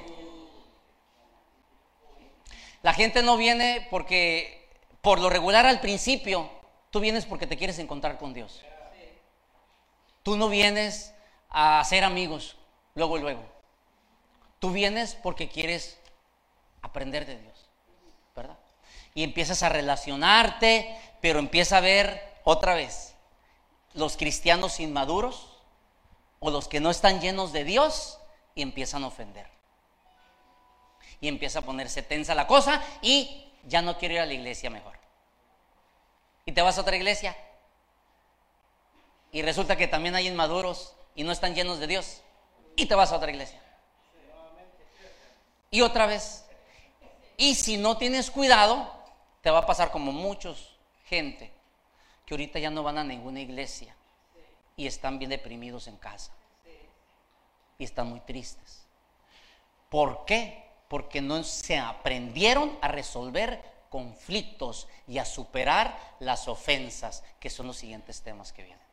[2.83, 4.69] La gente no viene porque,
[5.01, 6.49] por lo regular al principio,
[6.91, 8.63] tú vienes porque te quieres encontrar con Dios.
[10.25, 11.15] Tú no vienes
[11.51, 12.57] a hacer amigos
[12.95, 13.45] luego, luego.
[14.59, 15.99] Tú vienes porque quieres
[16.81, 17.69] aprender de Dios,
[18.35, 18.59] ¿verdad?
[19.15, 23.15] Y empiezas a relacionarte, pero empieza a ver otra vez
[23.93, 25.59] los cristianos inmaduros
[26.41, 28.19] o los que no están llenos de Dios
[28.55, 29.47] y empiezan a ofender.
[31.21, 34.71] Y empieza a ponerse tensa la cosa y ya no quiero ir a la iglesia
[34.71, 34.99] mejor.
[36.47, 37.37] Y te vas a otra iglesia
[39.35, 42.23] y resulta que también hay inmaduros y no están llenos de Dios.
[42.77, 43.61] Y te vas a otra iglesia.
[45.73, 46.45] Y otra vez.
[47.37, 48.89] Y si no tienes cuidado,
[49.43, 51.53] te va a pasar como muchos gente
[52.25, 53.97] que ahorita ya no van a ninguna iglesia
[54.77, 56.31] y están bien deprimidos en casa.
[57.77, 58.87] Y están muy tristes.
[59.89, 60.63] ¿Por qué?
[60.87, 67.77] Porque no se aprendieron a resolver conflictos y a superar las ofensas, que son los
[67.77, 68.84] siguientes temas que vienen.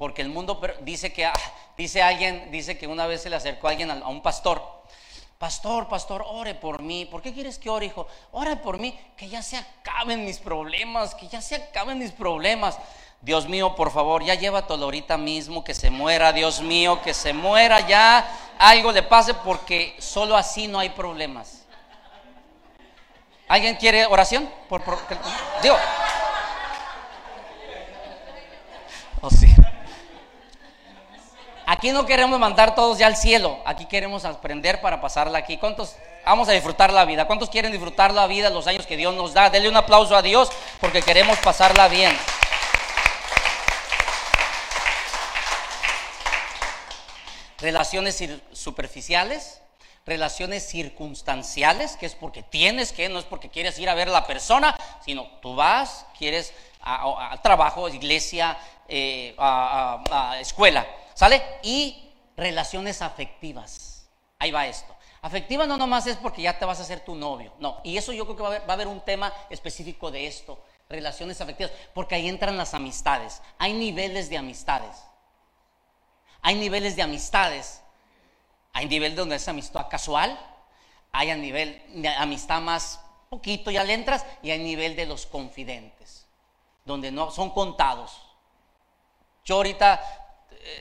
[0.00, 1.34] Porque el mundo dice que, ah,
[1.76, 4.62] dice alguien, dice que una vez se le acercó a alguien, a un pastor.
[5.36, 7.04] Pastor, pastor, ore por mí.
[7.04, 8.08] ¿Por qué quieres que ore, hijo?
[8.32, 12.78] Ore por mí, que ya se acaben mis problemas, que ya se acaben mis problemas.
[13.20, 17.34] Dios mío, por favor, ya llévatelo ahorita mismo, que se muera, Dios mío, que se
[17.34, 18.26] muera ya,
[18.58, 21.66] algo le pase, porque solo así no hay problemas.
[23.48, 24.48] ¿Alguien quiere oración?
[25.62, 25.76] Digo.
[29.20, 29.54] Oh, sí.
[31.70, 35.56] Aquí no queremos mandar todos ya al cielo, aquí queremos aprender para pasarla aquí.
[35.56, 35.94] ¿Cuántos
[36.26, 37.28] vamos a disfrutar la vida?
[37.28, 39.50] ¿Cuántos quieren disfrutar la vida los años que Dios nos da?
[39.50, 42.18] Denle un aplauso a Dios porque queremos pasarla bien.
[47.58, 49.62] Relaciones superficiales,
[50.04, 54.10] relaciones circunstanciales, que es porque tienes que, no es porque quieres ir a ver a
[54.10, 60.84] la persona, sino tú vas, quieres a, trabajo, iglesia, eh, a, escuela,
[61.20, 61.42] ¿sale?
[61.62, 64.08] Y relaciones afectivas.
[64.38, 64.96] Ahí va esto.
[65.20, 67.78] Afectiva no nomás es porque ya te vas a hacer tu novio, no.
[67.84, 70.26] Y eso yo creo que va a haber, va a haber un tema específico de
[70.26, 73.42] esto, relaciones afectivas, porque ahí entran las amistades.
[73.58, 74.96] Hay niveles de amistades.
[76.40, 77.82] Hay niveles de amistades.
[78.72, 80.40] Hay nivel donde es amistad casual,
[81.12, 85.26] hay a nivel de amistad más poquito, ya le entras, y hay nivel de los
[85.26, 86.26] confidentes,
[86.86, 88.22] donde no son contados.
[89.44, 90.00] Yo ahorita,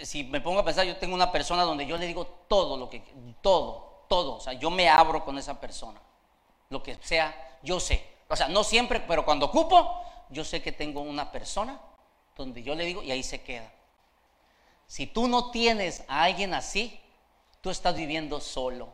[0.03, 2.89] si me pongo a pensar, yo tengo una persona donde yo le digo todo lo
[2.89, 3.03] que,
[3.41, 6.01] todo, todo, o sea, yo me abro con esa persona,
[6.69, 8.05] lo que sea, yo sé.
[8.27, 11.79] O sea, no siempre, pero cuando ocupo, yo sé que tengo una persona
[12.35, 13.71] donde yo le digo y ahí se queda.
[14.87, 16.99] Si tú no tienes a alguien así,
[17.61, 18.89] tú estás viviendo solo.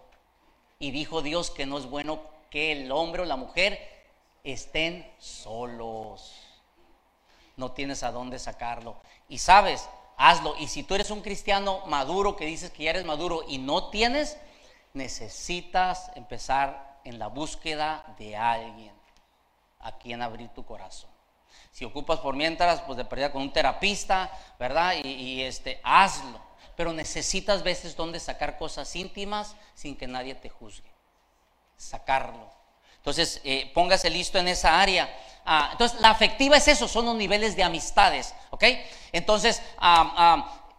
[0.79, 3.79] Y dijo Dios que no es bueno que el hombre o la mujer
[4.43, 6.33] estén solos.
[7.55, 8.97] No tienes a dónde sacarlo.
[9.29, 10.55] Y sabes, hazlo.
[10.57, 13.89] Y si tú eres un cristiano maduro que dices que ya eres maduro y no
[13.89, 14.37] tienes,
[14.93, 18.93] necesitas empezar en la búsqueda de alguien
[19.79, 21.09] a quien abrir tu corazón.
[21.71, 24.93] Si ocupas por mientras, pues de pérdida con un terapista, ¿verdad?
[25.03, 26.39] Y, este, hazlo.
[26.75, 30.89] Pero necesitas veces donde sacar cosas íntimas sin que nadie te juzgue.
[31.75, 32.49] Sacarlo.
[33.05, 35.15] Entonces, eh, póngase listo en esa área.
[35.45, 38.63] Ah, entonces, la afectiva es eso, son los niveles de amistades, ¿ok?
[39.11, 39.61] Entonces,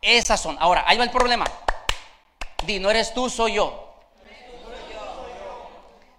[0.02, 0.56] esas son.
[0.58, 1.46] Ahora, ahí va el problema.
[2.64, 3.94] Di, no eres tú, soy yo.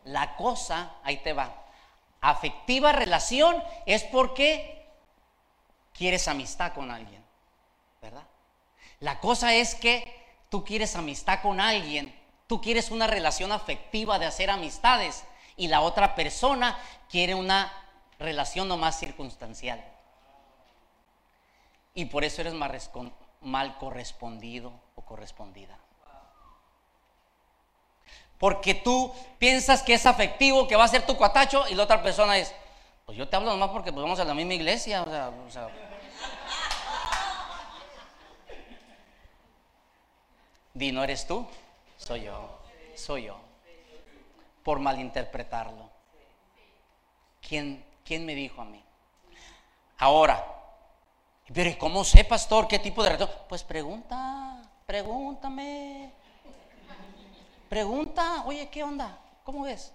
[0.05, 1.67] La cosa, ahí te va
[2.21, 4.85] afectiva relación es porque
[5.93, 7.23] quieres amistad con alguien,
[8.01, 8.23] ¿verdad?
[8.99, 12.13] La cosa es que tú quieres amistad con alguien,
[12.47, 15.23] tú quieres una relación afectiva de hacer amistades
[15.57, 16.77] y la otra persona
[17.09, 17.73] quiere una
[18.19, 19.83] relación no más circunstancial.
[21.93, 25.77] Y por eso eres mal correspondido o correspondida.
[28.37, 32.03] Porque tú piensas que es afectivo, que va a ser tu cuatacho y la otra
[32.03, 32.53] persona es,
[33.05, 35.01] pues yo te hablo nomás porque pues vamos a la misma iglesia.
[35.01, 35.09] O
[35.49, 35.69] sea,
[40.75, 41.47] Di, no eres tú,
[41.97, 42.59] soy yo,
[42.95, 43.46] soy yo.
[44.67, 45.89] Por malinterpretarlo.
[47.39, 48.83] ¿Quién, quién me dijo a mí?
[49.97, 50.45] Ahora,
[51.53, 53.29] pero ¿cómo sé, pastor, qué tipo de reto?
[53.47, 56.11] Pues pregunta, pregúntame.
[57.69, 59.17] Pregunta, oye, ¿qué onda?
[59.45, 59.93] ¿Cómo ves?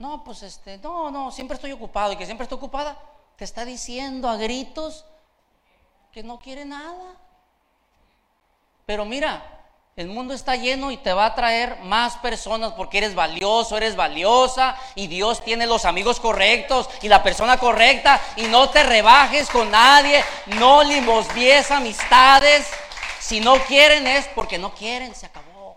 [0.00, 2.98] No, pues este, no, no, siempre estoy ocupado y que siempre estoy ocupada,
[3.36, 5.04] te está diciendo a gritos
[6.10, 7.14] que no quiere nada.
[8.84, 9.61] Pero mira,
[9.94, 13.94] el mundo está lleno y te va a traer más personas porque eres valioso, eres
[13.94, 19.50] valiosa y Dios tiene los amigos correctos y la persona correcta y no te rebajes
[19.50, 22.66] con nadie, no limosdies amistades.
[23.20, 25.76] Si no quieren es porque no quieren, se acabó.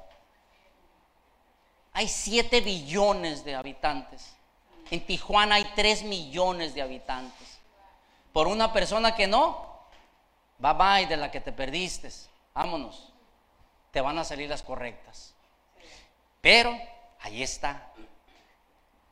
[1.92, 4.34] Hay 7 billones de habitantes.
[4.92, 7.60] En Tijuana hay 3 millones de habitantes.
[8.32, 9.82] Por una persona que no,
[10.58, 12.10] bye bye de la que te perdiste.
[12.54, 13.15] Vámonos.
[13.96, 15.34] Te van a salir las correctas.
[16.42, 16.78] Pero
[17.22, 17.88] ahí está.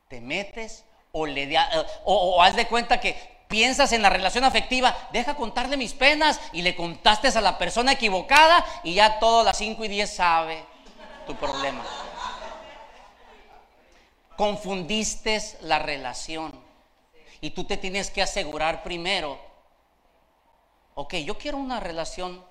[0.08, 1.58] Te metes o le eh,
[2.04, 3.16] o, o haz de cuenta que
[3.48, 7.92] piensas en la relación afectiva, deja contarle mis penas y le contaste a la persona
[7.92, 10.64] equivocada y ya todas las 5 y 10 sabe
[11.26, 11.82] tu problema
[14.36, 16.52] confundiste la relación.
[17.40, 19.38] Y tú te tienes que asegurar primero,
[20.94, 22.44] ok, yo quiero una relación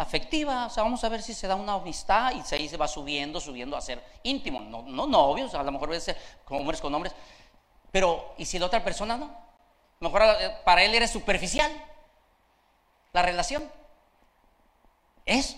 [0.00, 3.40] afectiva, o sea, vamos a ver si se da una amistad y se va subiendo,
[3.40, 6.16] subiendo a ser íntimo, no, no novios, a lo mejor puede ser
[6.48, 7.14] hombres con hombres,
[7.90, 9.50] pero ¿y si la otra persona no?
[10.00, 11.70] mejor eh, para él eres superficial
[13.12, 13.70] la relación.
[15.26, 15.56] Eso.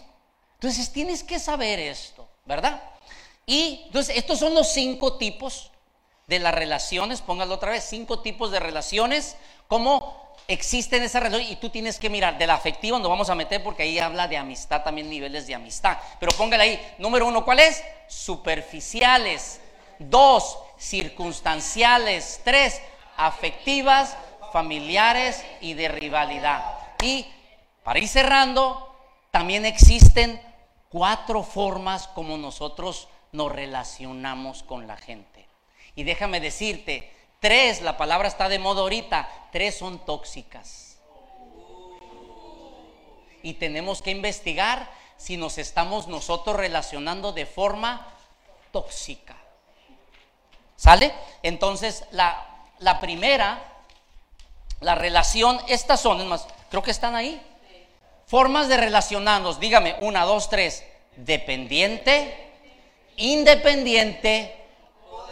[0.55, 2.83] Entonces tienes que saber esto, ¿verdad?
[3.47, 5.71] Y entonces estos son los cinco tipos
[6.27, 9.37] de las relaciones, póngalo otra vez, cinco tipos de relaciones,
[9.69, 13.35] cómo existen esas relaciones y tú tienes que mirar, de la afectiva no vamos a
[13.35, 17.45] meter porque ahí habla de amistad, también niveles de amistad, pero póngale ahí, número uno,
[17.45, 17.83] ¿cuál es?
[18.09, 19.61] Superficiales,
[19.99, 22.81] dos, circunstanciales, tres,
[23.17, 24.17] afectivas,
[24.53, 26.63] familiares y de rivalidad.
[27.03, 27.27] Y
[27.83, 28.95] para ir cerrando,
[29.31, 30.41] también existen
[30.89, 35.47] cuatro formas como nosotros nos relacionamos con la gente.
[35.95, 37.11] Y déjame decirte,
[37.43, 40.97] tres, la palabra está de moda ahorita, tres son tóxicas.
[43.43, 48.07] Y tenemos que investigar si nos estamos nosotros relacionando de forma
[48.71, 49.37] tóxica.
[50.77, 51.13] ¿Sale?
[51.43, 52.47] Entonces, la,
[52.79, 53.61] la primera,
[54.81, 57.43] la relación, estas son, más, creo que están ahí.
[58.27, 60.85] Formas de relacionarnos, dígame, una, dos, tres.
[61.17, 62.53] Dependiente,
[63.17, 64.65] independiente,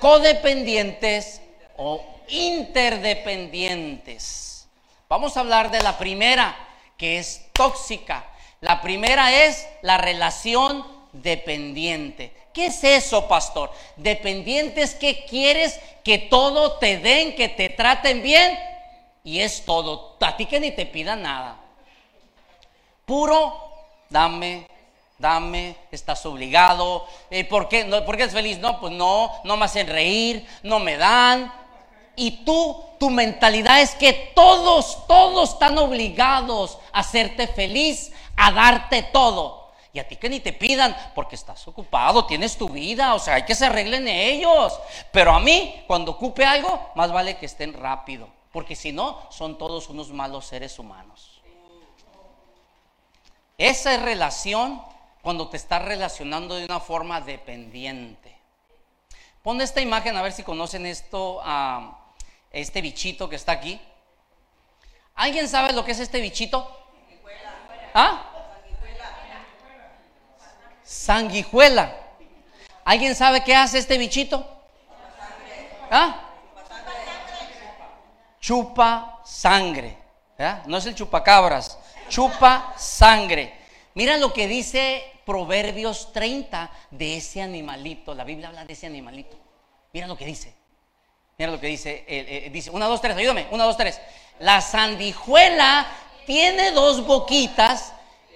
[0.00, 1.40] codependientes
[1.82, 4.68] o interdependientes.
[5.08, 6.54] Vamos a hablar de la primera,
[6.98, 8.26] que es tóxica.
[8.60, 12.36] La primera es la relación dependiente.
[12.52, 13.72] ¿Qué es eso, pastor?
[13.96, 18.58] Dependiente es que quieres que todo te den, que te traten bien
[19.24, 20.18] y es todo.
[20.20, 21.56] A ti que ni te pidan nada.
[23.06, 23.72] Puro,
[24.10, 24.66] dame,
[25.18, 27.06] dame, estás obligado.
[27.30, 27.86] Eh, ¿por, qué?
[27.86, 28.58] ¿Por qué es feliz?
[28.58, 31.59] No, pues no, no me hacen reír, no me dan.
[32.20, 39.02] Y tú, tu mentalidad es que todos, todos están obligados a hacerte feliz, a darte
[39.04, 39.70] todo.
[39.94, 43.36] Y a ti que ni te pidan, porque estás ocupado, tienes tu vida, o sea,
[43.36, 44.78] hay que se arreglen ellos.
[45.10, 49.56] Pero a mí, cuando ocupe algo, más vale que estén rápido, porque si no, son
[49.56, 51.40] todos unos malos seres humanos.
[53.56, 54.82] Esa es relación
[55.22, 58.36] cuando te estás relacionando de una forma dependiente.
[59.42, 61.99] Pon esta imagen a ver si conocen esto, a
[62.50, 63.80] este bichito que está aquí.
[65.14, 66.76] ¿Alguien sabe lo que es este bichito?
[67.94, 68.26] ¿Ah?
[70.82, 71.96] Sanguijuela.
[72.84, 74.46] ¿Alguien sabe qué hace este bichito?
[75.90, 76.28] ¿Ah?
[78.40, 79.98] Chupa sangre.
[80.66, 81.78] No es el chupacabras
[82.10, 83.54] chupa sangre.
[83.94, 88.14] Mira lo que dice Proverbios 30 de ese animalito.
[88.14, 89.38] La Biblia habla de ese animalito.
[89.92, 90.54] Mira lo que dice.
[91.40, 92.04] Mira lo que dice.
[92.06, 93.46] Eh, eh, dice, una, dos, tres, ayúdame.
[93.50, 93.98] Una, dos, tres.
[94.40, 95.86] La sandijuela
[96.26, 97.94] tiene dos boquitas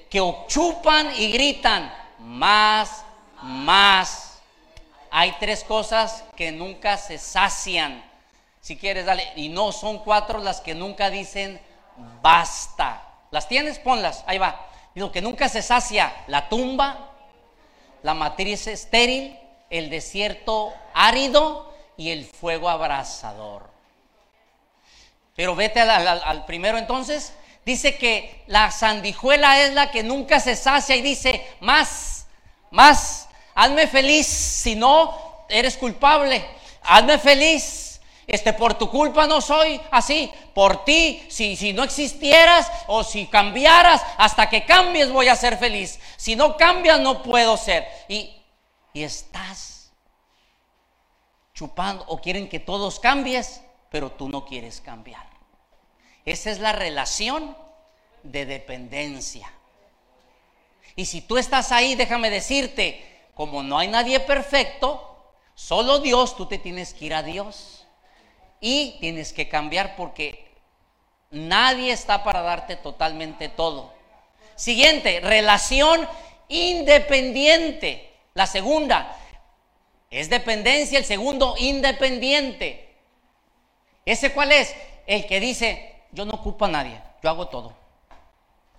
[0.08, 1.94] que chupan y gritan.
[2.20, 3.04] Más,
[3.42, 4.38] más.
[5.10, 8.02] Hay tres cosas que nunca se sacian.
[8.62, 9.34] Si quieres, dale.
[9.36, 11.60] Y no son cuatro las que nunca dicen
[12.22, 13.02] basta.
[13.30, 13.78] ¿Las tienes?
[13.78, 14.24] Ponlas.
[14.26, 14.66] Ahí va.
[14.94, 17.10] Lo que nunca se sacia, la tumba,
[18.02, 19.38] la matriz estéril,
[19.68, 23.70] el desierto árido y el fuego abrasador.
[25.34, 27.32] Pero vete al, primero entonces.
[27.64, 32.26] Dice que la sandijuela es la que nunca se sacia y dice, más,
[32.70, 36.44] más, hazme feliz, si no, eres culpable,
[36.82, 37.84] hazme feliz,
[38.26, 40.30] este, por tu culpa no soy así.
[40.54, 45.58] Por ti, si, si no existieras o si cambiaras, hasta que cambies voy a ser
[45.58, 45.98] feliz.
[46.16, 47.86] Si no cambias, no puedo ser.
[48.08, 48.30] Y,
[48.92, 49.73] y estás
[51.54, 55.24] chupando o quieren que todos cambies, pero tú no quieres cambiar.
[56.24, 57.56] Esa es la relación
[58.22, 59.50] de dependencia.
[60.96, 66.46] Y si tú estás ahí, déjame decirte, como no hay nadie perfecto, solo Dios, tú
[66.46, 67.86] te tienes que ir a Dios.
[68.60, 70.52] Y tienes que cambiar porque
[71.30, 73.92] nadie está para darte totalmente todo.
[74.56, 76.08] Siguiente, relación
[76.48, 78.10] independiente.
[78.34, 79.16] La segunda
[80.20, 82.96] es dependencia, el segundo independiente.
[84.04, 84.74] ¿Ese cuál es?
[85.06, 87.74] El que dice, yo no ocupo a nadie, yo hago todo.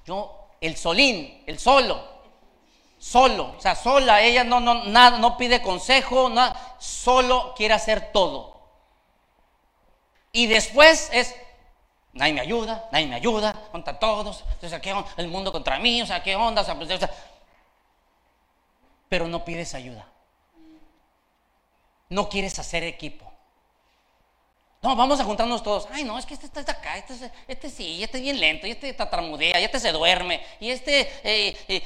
[0.05, 2.01] Yo, el solín, el solo,
[2.97, 6.31] solo, o sea, sola, ella no, no, nada, no pide consejo,
[6.79, 8.55] solo quiere hacer todo.
[10.31, 11.35] Y después es,
[12.13, 14.45] nadie me ayuda, nadie me ayuda, contra todos,
[14.81, 15.11] ¿qué onda?
[15.17, 16.63] el mundo contra mí, o sea, ¿qué onda?
[16.77, 16.99] Pues,
[19.09, 20.07] pero no pides ayuda.
[22.15, 23.31] No quieres hacer equipo.
[24.81, 25.87] No, vamos a juntarnos todos.
[25.91, 28.71] Ay, no, es que este está acá, este, este sí, este es bien lento, y
[28.71, 31.83] este tatramudea, y este se duerme, y este, eh, eh,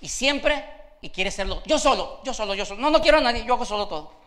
[0.00, 0.64] y siempre,
[1.00, 2.80] y quiere serlo, yo solo, yo solo, yo solo.
[2.80, 4.24] No, no quiero a nadie, yo hago solo todo.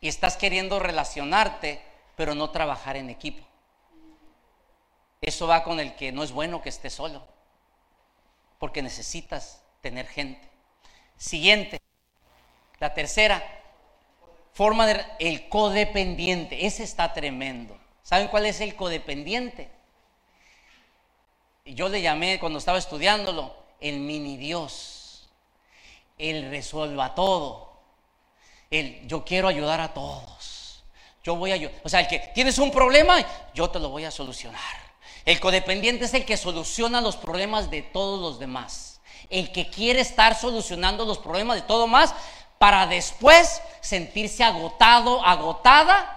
[0.00, 1.82] y estás queriendo relacionarte,
[2.16, 3.44] pero no trabajar en equipo.
[5.20, 7.26] Eso va con el que no es bueno que esté solo,
[8.58, 10.48] porque necesitas tener gente.
[11.18, 11.80] Siguiente,
[12.78, 13.42] la tercera
[14.52, 17.76] forma de el codependiente, ese está tremendo.
[18.02, 19.70] ¿Saben cuál es el codependiente?
[21.66, 25.28] Yo le llamé cuando estaba estudiándolo el mini Dios,
[26.16, 27.68] el resuelva todo
[28.70, 30.82] el yo quiero ayudar a todos.
[31.22, 31.74] Yo voy a ayudar.
[31.84, 33.18] O sea, el que tienes un problema,
[33.54, 34.60] yo te lo voy a solucionar.
[35.24, 38.87] El codependiente es el que soluciona los problemas de todos los demás.
[39.30, 42.14] El que quiere estar solucionando los problemas de todo más
[42.58, 46.14] para después sentirse agotado, agotada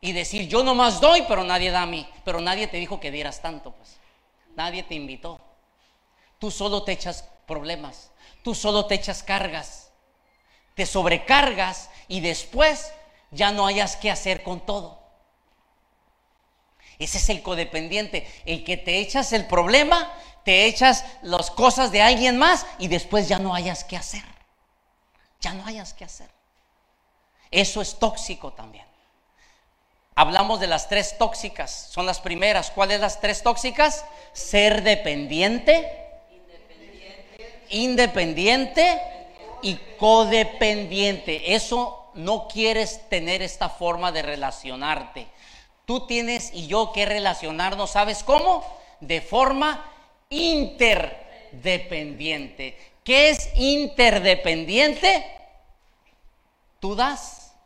[0.00, 2.08] y decir, yo nomás doy, pero nadie da a mí.
[2.24, 3.98] Pero nadie te dijo que dieras tanto, pues.
[4.56, 5.40] Nadie te invitó.
[6.38, 8.10] Tú solo te echas problemas.
[8.42, 9.92] Tú solo te echas cargas.
[10.74, 12.92] Te sobrecargas y después
[13.30, 14.99] ya no hayas que hacer con todo.
[17.00, 20.12] Ese es el codependiente, el que te echas el problema,
[20.44, 24.22] te echas las cosas de alguien más y después ya no hayas que hacer.
[25.40, 26.28] Ya no hayas que hacer.
[27.50, 28.84] Eso es tóxico también.
[30.14, 32.70] Hablamos de las tres tóxicas, son las primeras.
[32.70, 34.04] ¿Cuáles las tres tóxicas?
[34.34, 35.90] Ser dependiente,
[36.30, 39.02] independiente, independiente
[39.62, 41.54] y codependiente.
[41.54, 45.28] Eso no quieres tener esta forma de relacionarte.
[45.90, 48.64] Tú tienes y yo que relacionarnos, ¿sabes cómo?
[49.00, 49.92] De forma
[50.28, 52.78] interdependiente.
[53.02, 55.26] ¿Qué es interdependiente?
[56.78, 57.56] Tú das,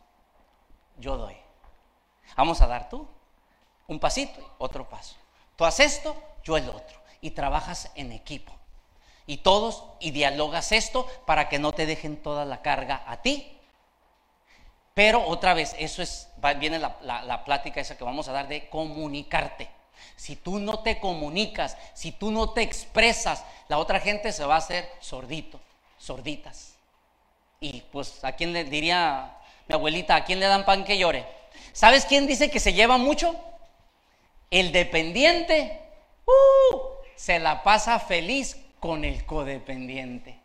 [0.96, 1.36] yo doy.
[2.34, 3.06] Vamos a dar tú
[3.88, 5.16] un pasito, otro paso.
[5.54, 6.98] Tú haces esto, yo el otro.
[7.20, 8.54] Y trabajas en equipo.
[9.26, 13.53] Y todos, y dialogas esto para que no te dejen toda la carga a ti.
[14.94, 16.28] Pero otra vez, eso es,
[16.58, 19.68] viene la, la plática esa que vamos a dar de comunicarte.
[20.16, 24.54] Si tú no te comunicas, si tú no te expresas, la otra gente se va
[24.54, 25.60] a hacer sordito,
[25.98, 26.74] sorditas.
[27.60, 29.36] Y pues, ¿a quién le diría
[29.66, 30.14] mi abuelita?
[30.14, 31.26] ¿A quién le dan pan que llore?
[31.72, 33.34] ¿Sabes quién dice que se lleva mucho?
[34.50, 35.80] El dependiente.
[36.26, 36.78] Uh,
[37.16, 40.38] se la pasa feliz con el codependiente.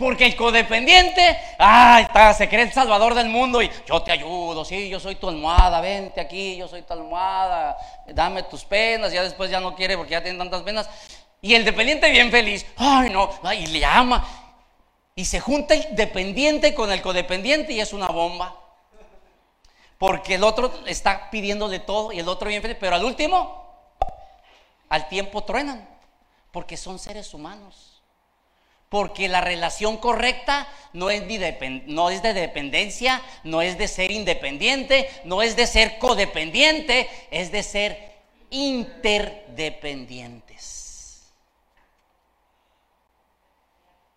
[0.00, 4.64] Porque el codependiente, ah, está, se cree el salvador del mundo y yo te ayudo,
[4.64, 7.76] sí, yo soy tu almohada, vente aquí, yo soy tu almohada,
[8.06, 10.88] dame tus penas, ya después ya no quiere porque ya tiene tantas penas.
[11.42, 14.26] Y el dependiente bien feliz, ay no, y le ama.
[15.14, 18.56] Y se junta el dependiente con el codependiente y es una bomba.
[19.98, 23.96] Porque el otro está pidiéndole todo y el otro bien feliz, pero al último,
[24.88, 25.86] al tiempo truenan,
[26.52, 27.89] porque son seres humanos.
[28.90, 31.38] Porque la relación correcta no es, de
[32.34, 38.10] dependencia, no es de ser independiente, no es de ser codependiente, es de ser
[38.50, 41.32] interdependientes.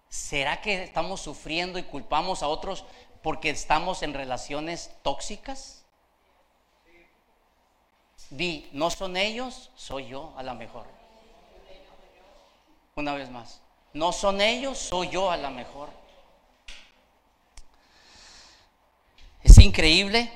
[0.10, 2.84] ¿Será que estamos sufriendo y culpamos a otros
[3.22, 5.86] porque estamos en relaciones tóxicas?
[8.32, 10.88] Di, no son ellos, soy yo a lo mejor.
[12.96, 13.62] Una vez más.
[13.94, 15.90] No son ellos, soy yo a lo mejor.
[19.44, 20.32] Es increíble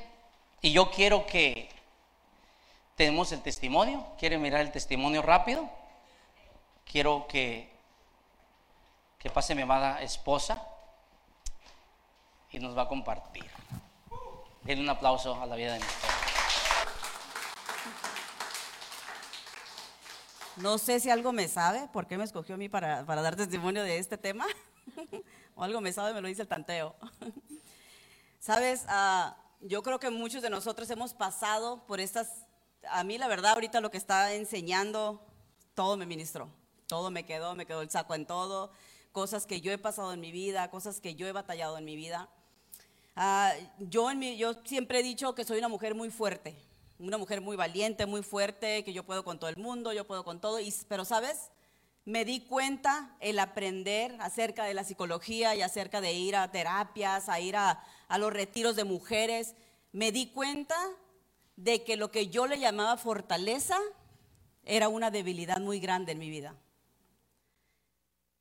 [0.62, 1.70] y yo quiero que
[2.95, 4.05] tenemos el testimonio.
[4.20, 5.70] ¿Quiere mirar el testimonio rápido?
[6.86, 7.70] Quiero que,
[9.18, 10.64] que pase mi amada esposa
[12.51, 13.49] y nos va a compartir.
[14.64, 16.07] Den un aplauso a la vida de mi esposa.
[20.58, 23.84] No sé si algo me sabe, por qué me escogió a mí para, dar testimonio
[23.84, 24.47] de este tema.
[25.55, 26.95] o algo me sabe, me lo dice el tanteo.
[28.39, 32.47] Sabes, ah, yo creo que muchos de nosotros hemos pasado por estas,
[32.89, 35.22] a mí la verdad ahorita lo que está enseñando,
[35.76, 36.49] todo me ministró,
[36.88, 38.72] todo me quedó, me quedó el saco en todo,
[39.12, 41.95] cosas que yo he pasado en mi vida, cosas que yo he batallado en mi
[41.95, 42.30] vida.
[43.16, 46.55] Ah, yo, en mi, yo siempre he dicho que soy una mujer muy fuerte,
[47.00, 50.24] una mujer muy valiente, muy fuerte, que yo puedo con todo el mundo, yo puedo
[50.24, 51.52] con todo, y, pero sabes,
[52.06, 57.30] me di cuenta el aprender acerca de la psicología y acerca de ir a terapias,
[57.30, 59.56] a ir a, a los retiros de mujeres,
[59.91, 60.76] me di cuenta
[61.56, 63.78] de que lo que yo le llamaba fortaleza
[64.64, 66.56] era una debilidad muy grande en mi vida.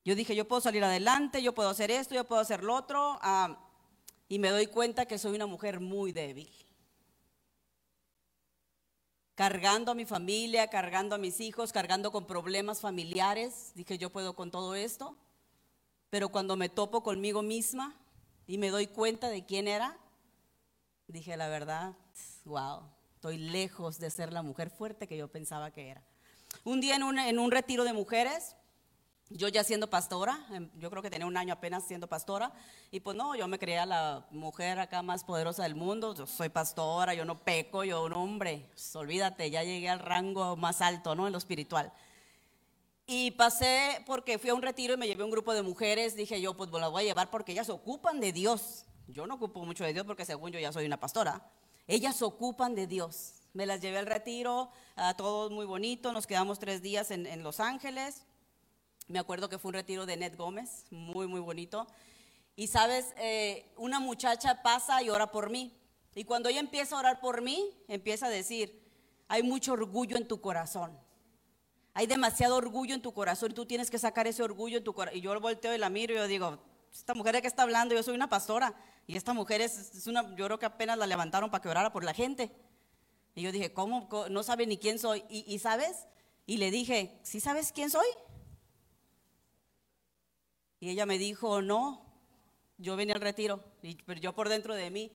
[0.05, 3.19] Yo dije, yo puedo salir adelante, yo puedo hacer esto, yo puedo hacer lo otro,
[3.23, 3.59] ah,
[4.29, 6.66] y me doy cuenta que soy una mujer muy débil
[9.37, 13.71] cargando a mi familia, cargando a mis hijos, cargando con problemas familiares.
[13.75, 15.17] Dije, yo puedo con todo esto.
[16.11, 17.95] Pero cuando me topo conmigo misma
[18.47, 19.99] y me doy cuenta de quién era,
[21.07, 21.95] dije, la verdad,
[22.45, 22.85] wow,
[23.15, 26.03] estoy lejos de ser la mujer fuerte que yo pensaba que era.
[26.65, 28.57] Un día en un, en un retiro de mujeres,
[29.29, 32.53] yo ya siendo pastora, em, yo creo que tenía un año apenas siendo pastora,
[32.91, 36.49] y pues no, yo me creía la mujer acá más poderosa del mundo, yo soy
[36.49, 41.15] pastora, yo no peco, yo un hombre, pues, olvídate, ya llegué al rango más alto,
[41.15, 41.27] ¿no?
[41.27, 41.93] En lo espiritual.
[43.07, 46.41] Y pasé porque fui a un retiro y me llevé un grupo de mujeres, dije
[46.41, 48.85] yo, pues las voy a llevar porque ellas ocupan de Dios.
[49.07, 51.49] Yo no ocupo mucho de Dios porque según yo ya soy una pastora.
[51.87, 53.35] Ellas ocupan de Dios.
[53.53, 57.61] Me las llevé al retiro, a todos muy bonito, nos quedamos tres días en Los
[57.61, 58.25] Ángeles
[59.09, 61.87] me acuerdo que fue un retiro de Ned Gómez, muy, muy bonito.
[62.57, 65.73] Y sabes, eh, una muchacha pasa y ora por mí.
[66.15, 68.83] Y cuando ella empieza a orar por mí, empieza a decir,
[69.29, 70.99] hay mucho orgullo en tu corazón.
[71.93, 74.95] Hay demasiado orgullo en tu corazón y tú tienes que sacar ese orgullo en tu
[74.95, 75.19] corazón.
[75.19, 76.59] Y yo volteo y la miro y yo digo,
[76.93, 78.75] esta mujer de qué está hablando, yo soy una pastora.
[79.07, 82.03] Y esta mujer es, una, yo creo que apenas la levantaron para que orara por
[82.03, 82.51] la gente.
[83.35, 84.09] Y yo dije, ¿cómo?
[84.31, 85.25] No sabe ni quién soy.
[85.29, 86.07] Y, y ¿sabes?
[86.47, 88.07] Y le dije, ¿sí sabes quién soy?
[90.81, 92.03] Y ella me dijo, no,
[92.79, 93.63] yo venía al retiro,
[94.05, 95.13] pero yo por dentro de mí.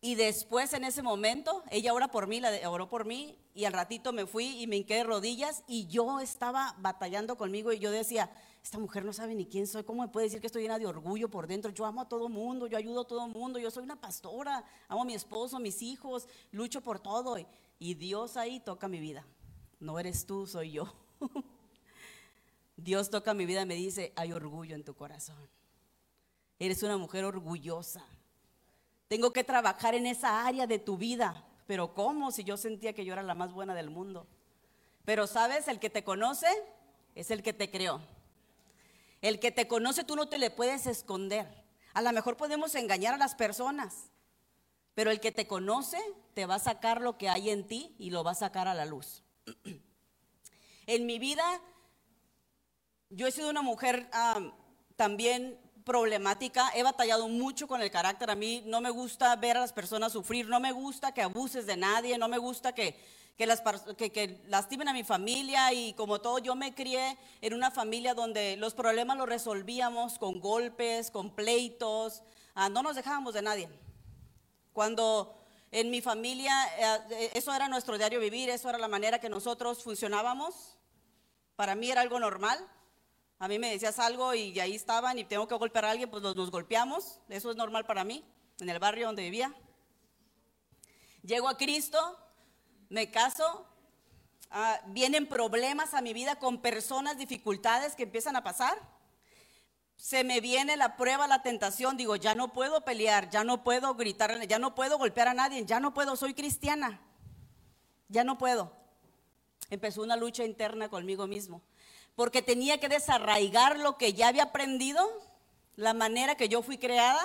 [0.00, 3.72] Y después en ese momento, ella ora por mí, la oró por mí, y al
[3.72, 7.90] ratito me fui y me hinqué de rodillas y yo estaba batallando conmigo y yo
[7.90, 8.30] decía,
[8.62, 10.86] esta mujer no sabe ni quién soy, ¿cómo me puede decir que estoy llena de
[10.86, 11.70] orgullo por dentro?
[11.72, 15.02] Yo amo a todo mundo, yo ayudo a todo mundo, yo soy una pastora, amo
[15.02, 17.36] a mi esposo, a mis hijos, lucho por todo.
[17.78, 19.26] Y Dios ahí toca mi vida.
[19.80, 20.92] No eres tú, soy yo.
[22.76, 25.48] Dios toca mi vida y me dice, hay orgullo en tu corazón.
[26.58, 28.04] Eres una mujer orgullosa.
[29.08, 31.44] Tengo que trabajar en esa área de tu vida.
[31.66, 34.26] Pero ¿cómo si yo sentía que yo era la más buena del mundo?
[35.04, 36.46] Pero sabes, el que te conoce
[37.14, 38.00] es el que te creó.
[39.22, 41.64] El que te conoce tú no te le puedes esconder.
[41.94, 44.10] A lo mejor podemos engañar a las personas,
[44.94, 45.98] pero el que te conoce
[46.34, 48.74] te va a sacar lo que hay en ti y lo va a sacar a
[48.74, 49.22] la luz.
[50.86, 51.60] en mi vida,
[53.10, 54.08] yo he sido una mujer
[54.96, 59.60] también problemática, he batallado mucho con el carácter, a mí no me gusta ver a
[59.60, 62.98] las personas sufrir, no me gusta que abuses de nadie, no me gusta que,
[63.36, 63.62] que, las,
[63.96, 68.56] que, lastimen a mi familia y como todo, yo me crié en una familia donde
[68.56, 72.24] los problemas los resolvíamos con golpes, con pleitos,
[72.56, 73.68] ah, no nos dejábamos de nadie.
[74.72, 75.38] Cuando
[75.70, 76.52] en mi familia,
[77.10, 80.78] eh, eso era nuestro diario vivir, eso era la manera que nosotros funcionábamos,
[81.54, 82.58] para mí era algo normal.
[83.38, 86.22] A mí me decías algo y ahí estaban y tengo que golpear a alguien, pues
[86.22, 87.20] nos golpeamos.
[87.28, 88.24] Eso es normal para mí,
[88.60, 89.54] en el barrio donde vivía.
[91.22, 92.18] Llego a Cristo,
[92.88, 93.66] me caso,
[94.50, 98.78] ah, vienen problemas a mi vida con personas, dificultades que empiezan a pasar.
[99.96, 103.94] Se me viene la prueba, la tentación, digo, ya no puedo pelear, ya no puedo
[103.96, 107.02] gritar, ya no puedo golpear a nadie, ya no puedo, soy cristiana,
[108.08, 108.72] ya no puedo.
[109.68, 111.60] Empezó una lucha interna conmigo mismo
[112.16, 115.06] porque tenía que desarraigar lo que ya había aprendido,
[115.76, 117.22] la manera que yo fui creada,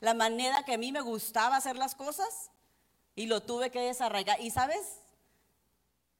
[0.00, 2.50] la manera que a mí me gustaba hacer las cosas,
[3.16, 4.40] y lo tuve que desarraigar.
[4.40, 5.00] Y sabes,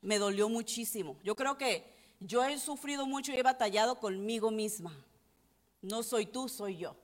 [0.01, 1.17] me dolió muchísimo.
[1.23, 4.93] Yo creo que yo he sufrido mucho y he batallado conmigo misma.
[5.81, 6.97] No soy tú, soy yo.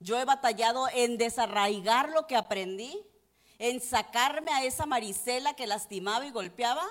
[0.00, 3.00] Yo he batallado en desarraigar lo que aprendí,
[3.60, 6.84] en sacarme a esa Marisela que lastimaba y golpeaba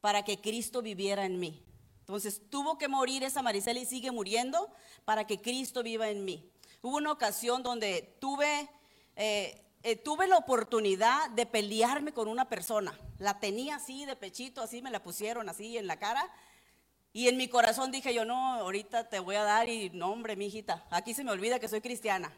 [0.00, 1.62] para que Cristo viviera en mí.
[2.08, 4.72] Entonces tuvo que morir esa Marisela y sigue muriendo
[5.04, 6.50] para que Cristo viva en mí.
[6.80, 8.70] Hubo una ocasión donde tuve,
[9.14, 12.98] eh, eh, tuve la oportunidad de pelearme con una persona.
[13.18, 16.26] La tenía así de pechito, así me la pusieron así en la cara.
[17.12, 20.34] Y en mi corazón dije yo, no, ahorita te voy a dar y no, hombre,
[20.34, 22.32] mi hijita, aquí se me olvida que soy cristiana.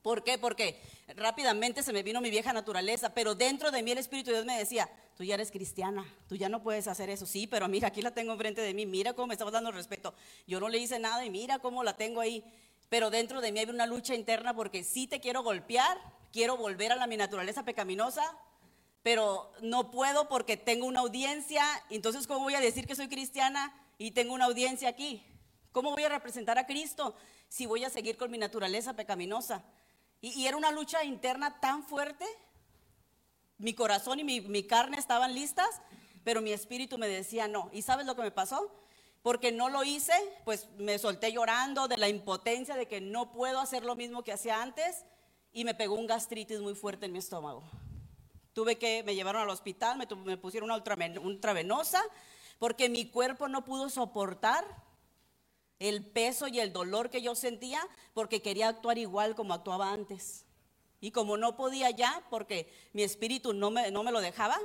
[0.00, 0.38] ¿Por qué?
[0.38, 0.80] Porque
[1.16, 4.46] rápidamente se me vino mi vieja naturaleza, pero dentro de mí el Espíritu de Dios
[4.46, 7.26] me decía, tú ya eres cristiana, tú ya no puedes hacer eso.
[7.26, 10.14] Sí, pero mira, aquí la tengo enfrente de mí, mira cómo me estamos dando respeto.
[10.46, 12.44] Yo no le hice nada y mira cómo la tengo ahí.
[12.88, 15.98] Pero dentro de mí hay una lucha interna porque sí te quiero golpear,
[16.32, 18.22] quiero volver a la mi naturaleza pecaminosa,
[19.02, 21.64] pero no puedo porque tengo una audiencia.
[21.90, 25.22] Entonces, ¿cómo voy a decir que soy cristiana y tengo una audiencia aquí?
[25.72, 27.14] ¿Cómo voy a representar a Cristo
[27.48, 29.62] si voy a seguir con mi naturaleza pecaminosa?
[30.20, 32.24] Y, era una lucha interna tan fuerte.
[33.58, 35.68] Mi corazón y mi, carne estaban listas,
[36.24, 37.70] pero mi espíritu me decía no.
[37.72, 38.72] ¿Y sabes lo que me pasó?
[39.22, 40.12] Porque no lo hice,
[40.44, 44.32] pues me solté llorando de la impotencia de que no puedo hacer lo mismo que
[44.32, 45.04] hacía antes
[45.52, 47.64] y me pegó un gastritis muy fuerte en mi estómago.
[48.52, 50.82] Tuve que, me llevaron al hospital, me, me pusieron una
[51.20, 52.02] ultravenosa
[52.58, 54.64] porque mi cuerpo no pudo soportar
[55.78, 57.80] el peso y el dolor que yo sentía
[58.14, 60.44] porque quería actuar igual como actuaba antes.
[61.00, 64.58] Y como no podía ya, porque mi espíritu no me, no me lo dejaba,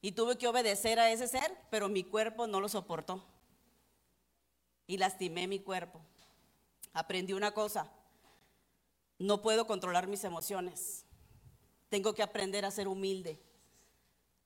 [0.00, 3.24] y tuve que obedecer a ese ser, pero mi cuerpo no lo soportó.
[4.86, 6.00] Y lastimé mi cuerpo.
[6.92, 7.90] Aprendí una cosa,
[9.18, 11.06] no puedo controlar mis emociones.
[11.88, 13.40] Tengo que aprender a ser humilde.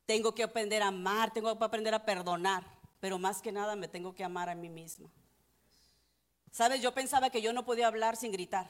[0.05, 2.65] Tengo que aprender a amar, tengo que aprender a perdonar,
[3.01, 5.11] pero más que nada me tengo que amar a mí misma.
[6.57, 8.67] Sabes, yo pensaba que yo no podía hablar sin gritar.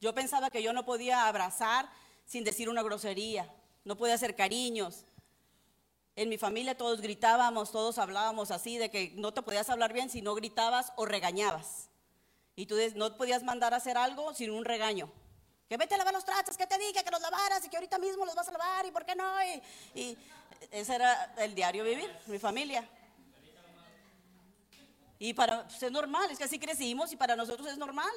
[0.00, 1.86] Yo pensaba que yo no podía abrazar
[2.24, 3.54] sin decir una grosería.
[3.84, 5.04] No podía hacer cariños.
[6.16, 10.08] En mi familia todos gritábamos, todos hablábamos así de que no te podías hablar bien
[10.08, 11.90] si no gritabas o regañabas.
[12.56, 15.12] Y tú no podías mandar a hacer algo sin un regaño.
[15.68, 17.98] Que vete a lavar los trastos, que te dije que los lavaras y que ahorita
[17.98, 19.30] mismo los vas a lavar y por qué no.
[19.44, 20.18] Y, y
[20.70, 22.88] ese era el diario vivir, mi familia.
[25.24, 28.10] Y para pues, es normal, es que así crecimos y para nosotros es normal.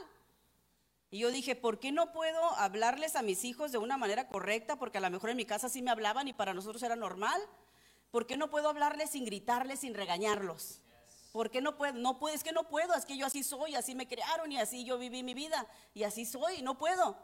[1.12, 4.78] Y yo dije, ¿por qué no puedo hablarles a mis hijos de una manera correcta?
[4.78, 7.40] Porque a lo mejor en mi casa sí me hablaban y para nosotros era normal.
[8.10, 10.82] ¿Por qué no puedo hablarles sin gritarles, sin regañarlos?
[11.32, 11.94] ¿Por qué no puedo?
[11.94, 14.58] No puedo, es que no puedo, es que yo así soy, así me crearon y
[14.58, 17.20] así yo viví mi vida y así soy, no puedo.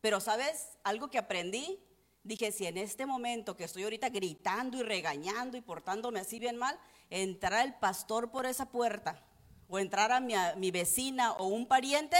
[0.00, 1.82] Pero sabes, algo que aprendí,
[2.22, 6.56] dije, si en este momento que estoy ahorita gritando y regañando y portándome así bien
[6.56, 6.78] mal,
[7.10, 9.22] entrara el pastor por esa puerta
[9.68, 12.16] o entrara mi, mi vecina o un pariente,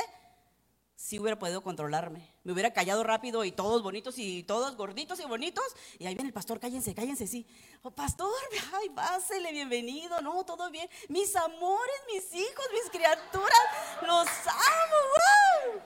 [1.01, 2.31] si hubiera podido controlarme.
[2.45, 5.65] Me hubiera callado rápido y todos bonitos y todos gorditos y bonitos.
[5.99, 7.47] Y ahí viene el pastor, cállense, cállense, sí.
[7.83, 8.31] Oh, pastor,
[8.75, 10.21] ay, pásele, bienvenido.
[10.21, 10.89] No, todo bien.
[11.09, 13.61] Mis amores, mis hijos, mis criaturas,
[14.03, 15.73] los amo.
[15.73, 15.83] ¡Wow!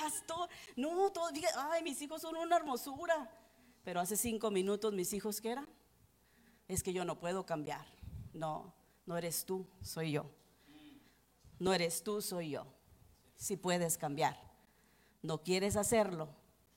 [0.00, 1.50] Pastor, no, todo bien.
[1.70, 3.30] Ay, mis hijos son una hermosura.
[3.84, 5.68] Pero hace cinco minutos, mis hijos, ¿qué eran?
[6.68, 7.97] Es que yo no puedo cambiar.
[8.38, 8.72] No,
[9.04, 10.30] no eres tú, soy yo.
[11.58, 12.66] No eres tú, soy yo
[13.34, 14.38] si puedes cambiar.
[15.22, 16.28] No quieres hacerlo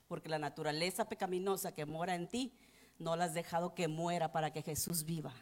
[0.07, 2.57] porque la naturaleza pecaminosa que mora en ti
[2.97, 5.34] no la has dejado que muera para que Jesús viva.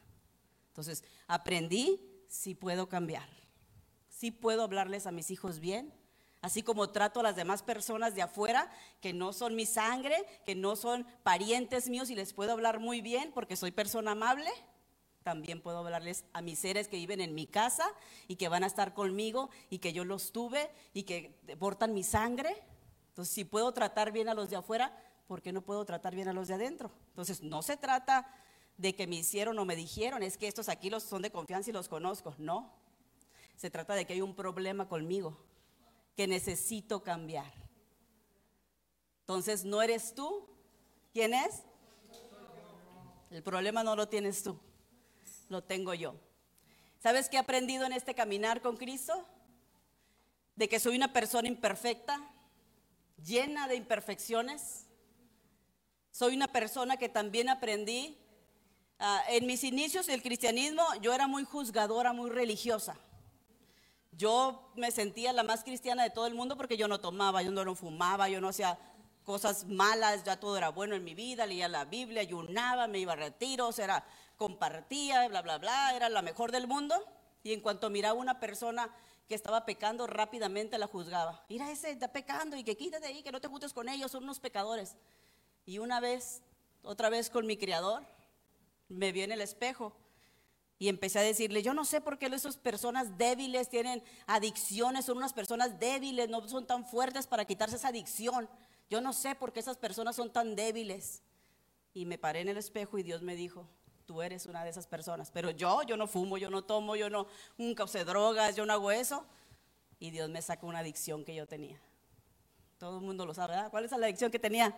[0.67, 3.29] Entonces, aprendí si puedo cambiar.
[4.09, 5.93] Si puedo hablarles a mis hijos bien,
[6.41, 10.55] así como trato a las demás personas de afuera que no son mi sangre, que
[10.55, 14.51] no son parientes míos y les puedo hablar muy bien porque soy persona amable
[15.29, 17.85] también puedo hablarles a mis seres que viven en mi casa
[18.27, 22.01] y que van a estar conmigo y que yo los tuve y que portan mi
[22.01, 22.63] sangre.
[23.09, 24.91] Entonces, si puedo tratar bien a los de afuera,
[25.27, 26.89] ¿por qué no puedo tratar bien a los de adentro?
[27.09, 28.27] Entonces, no se trata
[28.77, 31.69] de que me hicieron o me dijeron, es que estos aquí los son de confianza
[31.69, 32.33] y los conozco.
[32.39, 32.73] No.
[33.55, 35.37] Se trata de que hay un problema conmigo
[36.17, 37.53] que necesito cambiar.
[39.19, 40.49] Entonces, no eres tú.
[41.13, 41.61] ¿Quién es?
[43.29, 44.59] El problema no lo tienes tú
[45.49, 46.15] lo tengo yo.
[46.99, 49.25] ¿Sabes qué he aprendido en este caminar con Cristo?
[50.55, 52.21] De que soy una persona imperfecta,
[53.23, 54.85] llena de imperfecciones.
[56.11, 58.17] Soy una persona que también aprendí.
[58.99, 62.97] Ah, en mis inicios del cristianismo yo era muy juzgadora, muy religiosa.
[64.11, 67.51] Yo me sentía la más cristiana de todo el mundo porque yo no tomaba, yo
[67.51, 68.77] no fumaba, yo no hacía
[69.23, 73.13] cosas malas, ya todo era bueno en mi vida, leía la Biblia, ayunaba, me iba
[73.13, 74.03] a retiros, era
[74.39, 76.95] compartía, bla, bla, bla, era la mejor del mundo.
[77.43, 78.89] Y en cuanto miraba una persona
[79.27, 81.45] que estaba pecando, rápidamente la juzgaba.
[81.49, 84.23] Mira, ese está pecando y que quítate ahí, que no te juntes con ellos, son
[84.23, 84.95] unos pecadores.
[85.65, 86.41] Y una vez,
[86.81, 88.03] otra vez con mi criador,
[88.87, 89.93] me vi en el espejo
[90.79, 95.17] y empecé a decirle, yo no sé por qué esas personas débiles tienen adicciones, son
[95.17, 98.49] unas personas débiles, no son tan fuertes para quitarse esa adicción.
[98.89, 101.21] Yo no sé por qué esas personas son tan débiles.
[101.93, 103.67] Y me paré en el espejo y Dios me dijo,
[104.09, 105.29] tú eres una de esas personas.
[105.29, 107.27] Pero yo, yo no fumo, yo no tomo, yo no,
[107.59, 109.23] nunca usé drogas, yo no hago eso.
[109.99, 111.79] Y Dios me sacó una adicción que yo tenía.
[112.79, 113.69] Todo el mundo lo sabe, ¿verdad?
[113.69, 114.75] ¿Cuál es la adicción que tenía?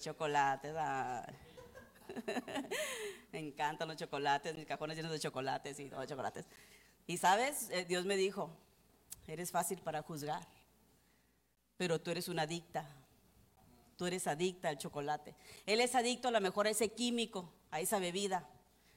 [0.00, 0.74] Chocolates.
[3.32, 6.46] me encantan los chocolates, mis cajones llenos de chocolates y todo chocolates.
[7.06, 8.50] Y sabes, eh, Dios me dijo,
[9.28, 10.44] eres fácil para juzgar,
[11.76, 12.84] pero tú eres una adicta.
[13.96, 15.36] Tú eres adicta al chocolate.
[15.66, 18.48] Él es adicto a lo mejor a ese químico a esa bebida,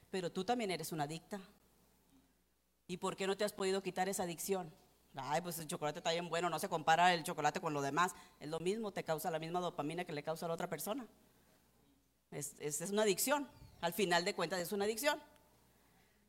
[0.09, 1.39] pero tú también eres una adicta.
[2.88, 4.74] ¿Y por qué no te has podido quitar esa adicción?
[5.15, 8.13] Ay, pues el chocolate está bien bueno, no se compara el chocolate con lo demás.
[8.39, 11.05] Es lo mismo, te causa la misma dopamina que le causa a la otra persona.
[12.32, 13.47] Es, es, una adicción.
[13.82, 15.22] Al final de cuentas es una adicción.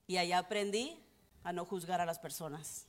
[0.09, 0.99] Y ahí aprendí
[1.45, 2.87] a no juzgar a las personas.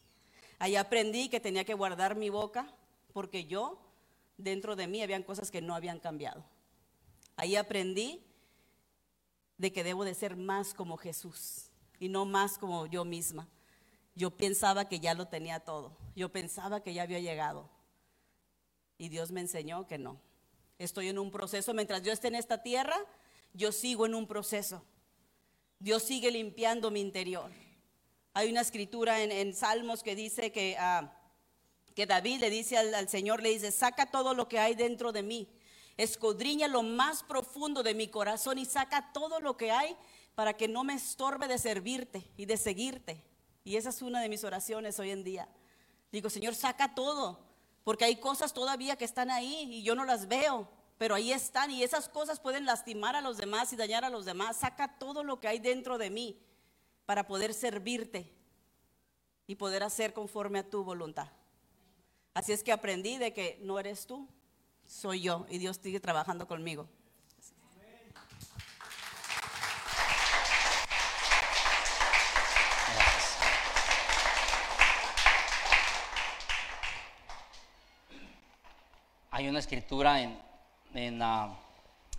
[0.57, 2.67] Ahí aprendí que tenía que guardar mi boca
[3.13, 3.79] porque yo,
[4.37, 6.43] dentro de mí, habían cosas que no habían cambiado.
[7.35, 8.23] Ahí aprendí
[9.57, 13.47] de que debo de ser más como Jesús y no más como yo misma.
[14.15, 15.97] Yo pensaba que ya lo tenía todo.
[16.15, 17.69] Yo pensaba que ya había llegado.
[18.97, 20.19] Y Dios me enseñó que no.
[20.77, 21.73] Estoy en un proceso.
[21.73, 22.95] Mientras yo esté en esta tierra,
[23.53, 24.83] yo sigo en un proceso.
[25.79, 27.51] Dios sigue limpiando mi interior.
[28.33, 31.17] Hay una escritura en, Salmos que dice que, ah,
[31.95, 35.11] que David le dice al, al Señor, le dice, saca todo lo que hay dentro
[35.11, 35.49] de mí
[35.97, 39.95] escudriña lo más profundo de mi corazón y saca todo lo que hay
[40.35, 43.23] para que no me estorbe de servirte y de seguirte.
[43.63, 45.47] Y esa es una de mis oraciones hoy en día.
[46.11, 47.39] Digo, Señor, saca todo,
[47.83, 51.71] porque hay cosas todavía que están ahí y yo no las veo, pero ahí están
[51.71, 54.57] y esas cosas pueden lastimar a los demás y dañar a los demás.
[54.57, 56.39] Saca todo lo que hay dentro de mí
[57.05, 58.33] para poder servirte
[59.47, 61.27] y poder hacer conforme a tu voluntad.
[62.33, 64.27] Así es que aprendí de que no eres tú,
[64.87, 66.87] soy yo y Dios sigue trabajando conmigo.
[79.31, 81.57] Hay una escritura en, ah,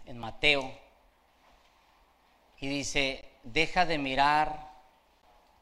[0.04, 0.84] en Mateo
[2.58, 4.72] y dice, deja de mirar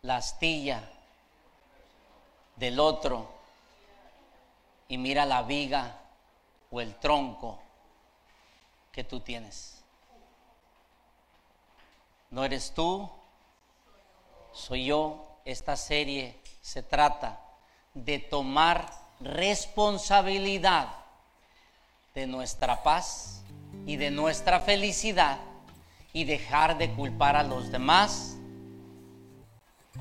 [0.03, 0.88] la astilla
[2.57, 3.30] del otro
[4.88, 6.01] y mira la viga
[6.72, 7.60] o el tronco
[8.90, 9.84] que tú tienes.
[12.30, 13.08] No eres tú,
[14.52, 15.28] soy yo.
[15.44, 17.40] Esta serie se trata
[17.94, 18.88] de tomar
[19.20, 20.88] responsabilidad
[22.14, 23.42] de nuestra paz
[23.86, 25.40] y de nuestra felicidad
[26.12, 28.36] y dejar de culpar a los demás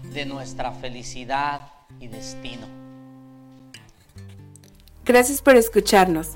[0.03, 2.67] de nuestra felicidad y destino.
[5.03, 6.35] Gracias por escucharnos.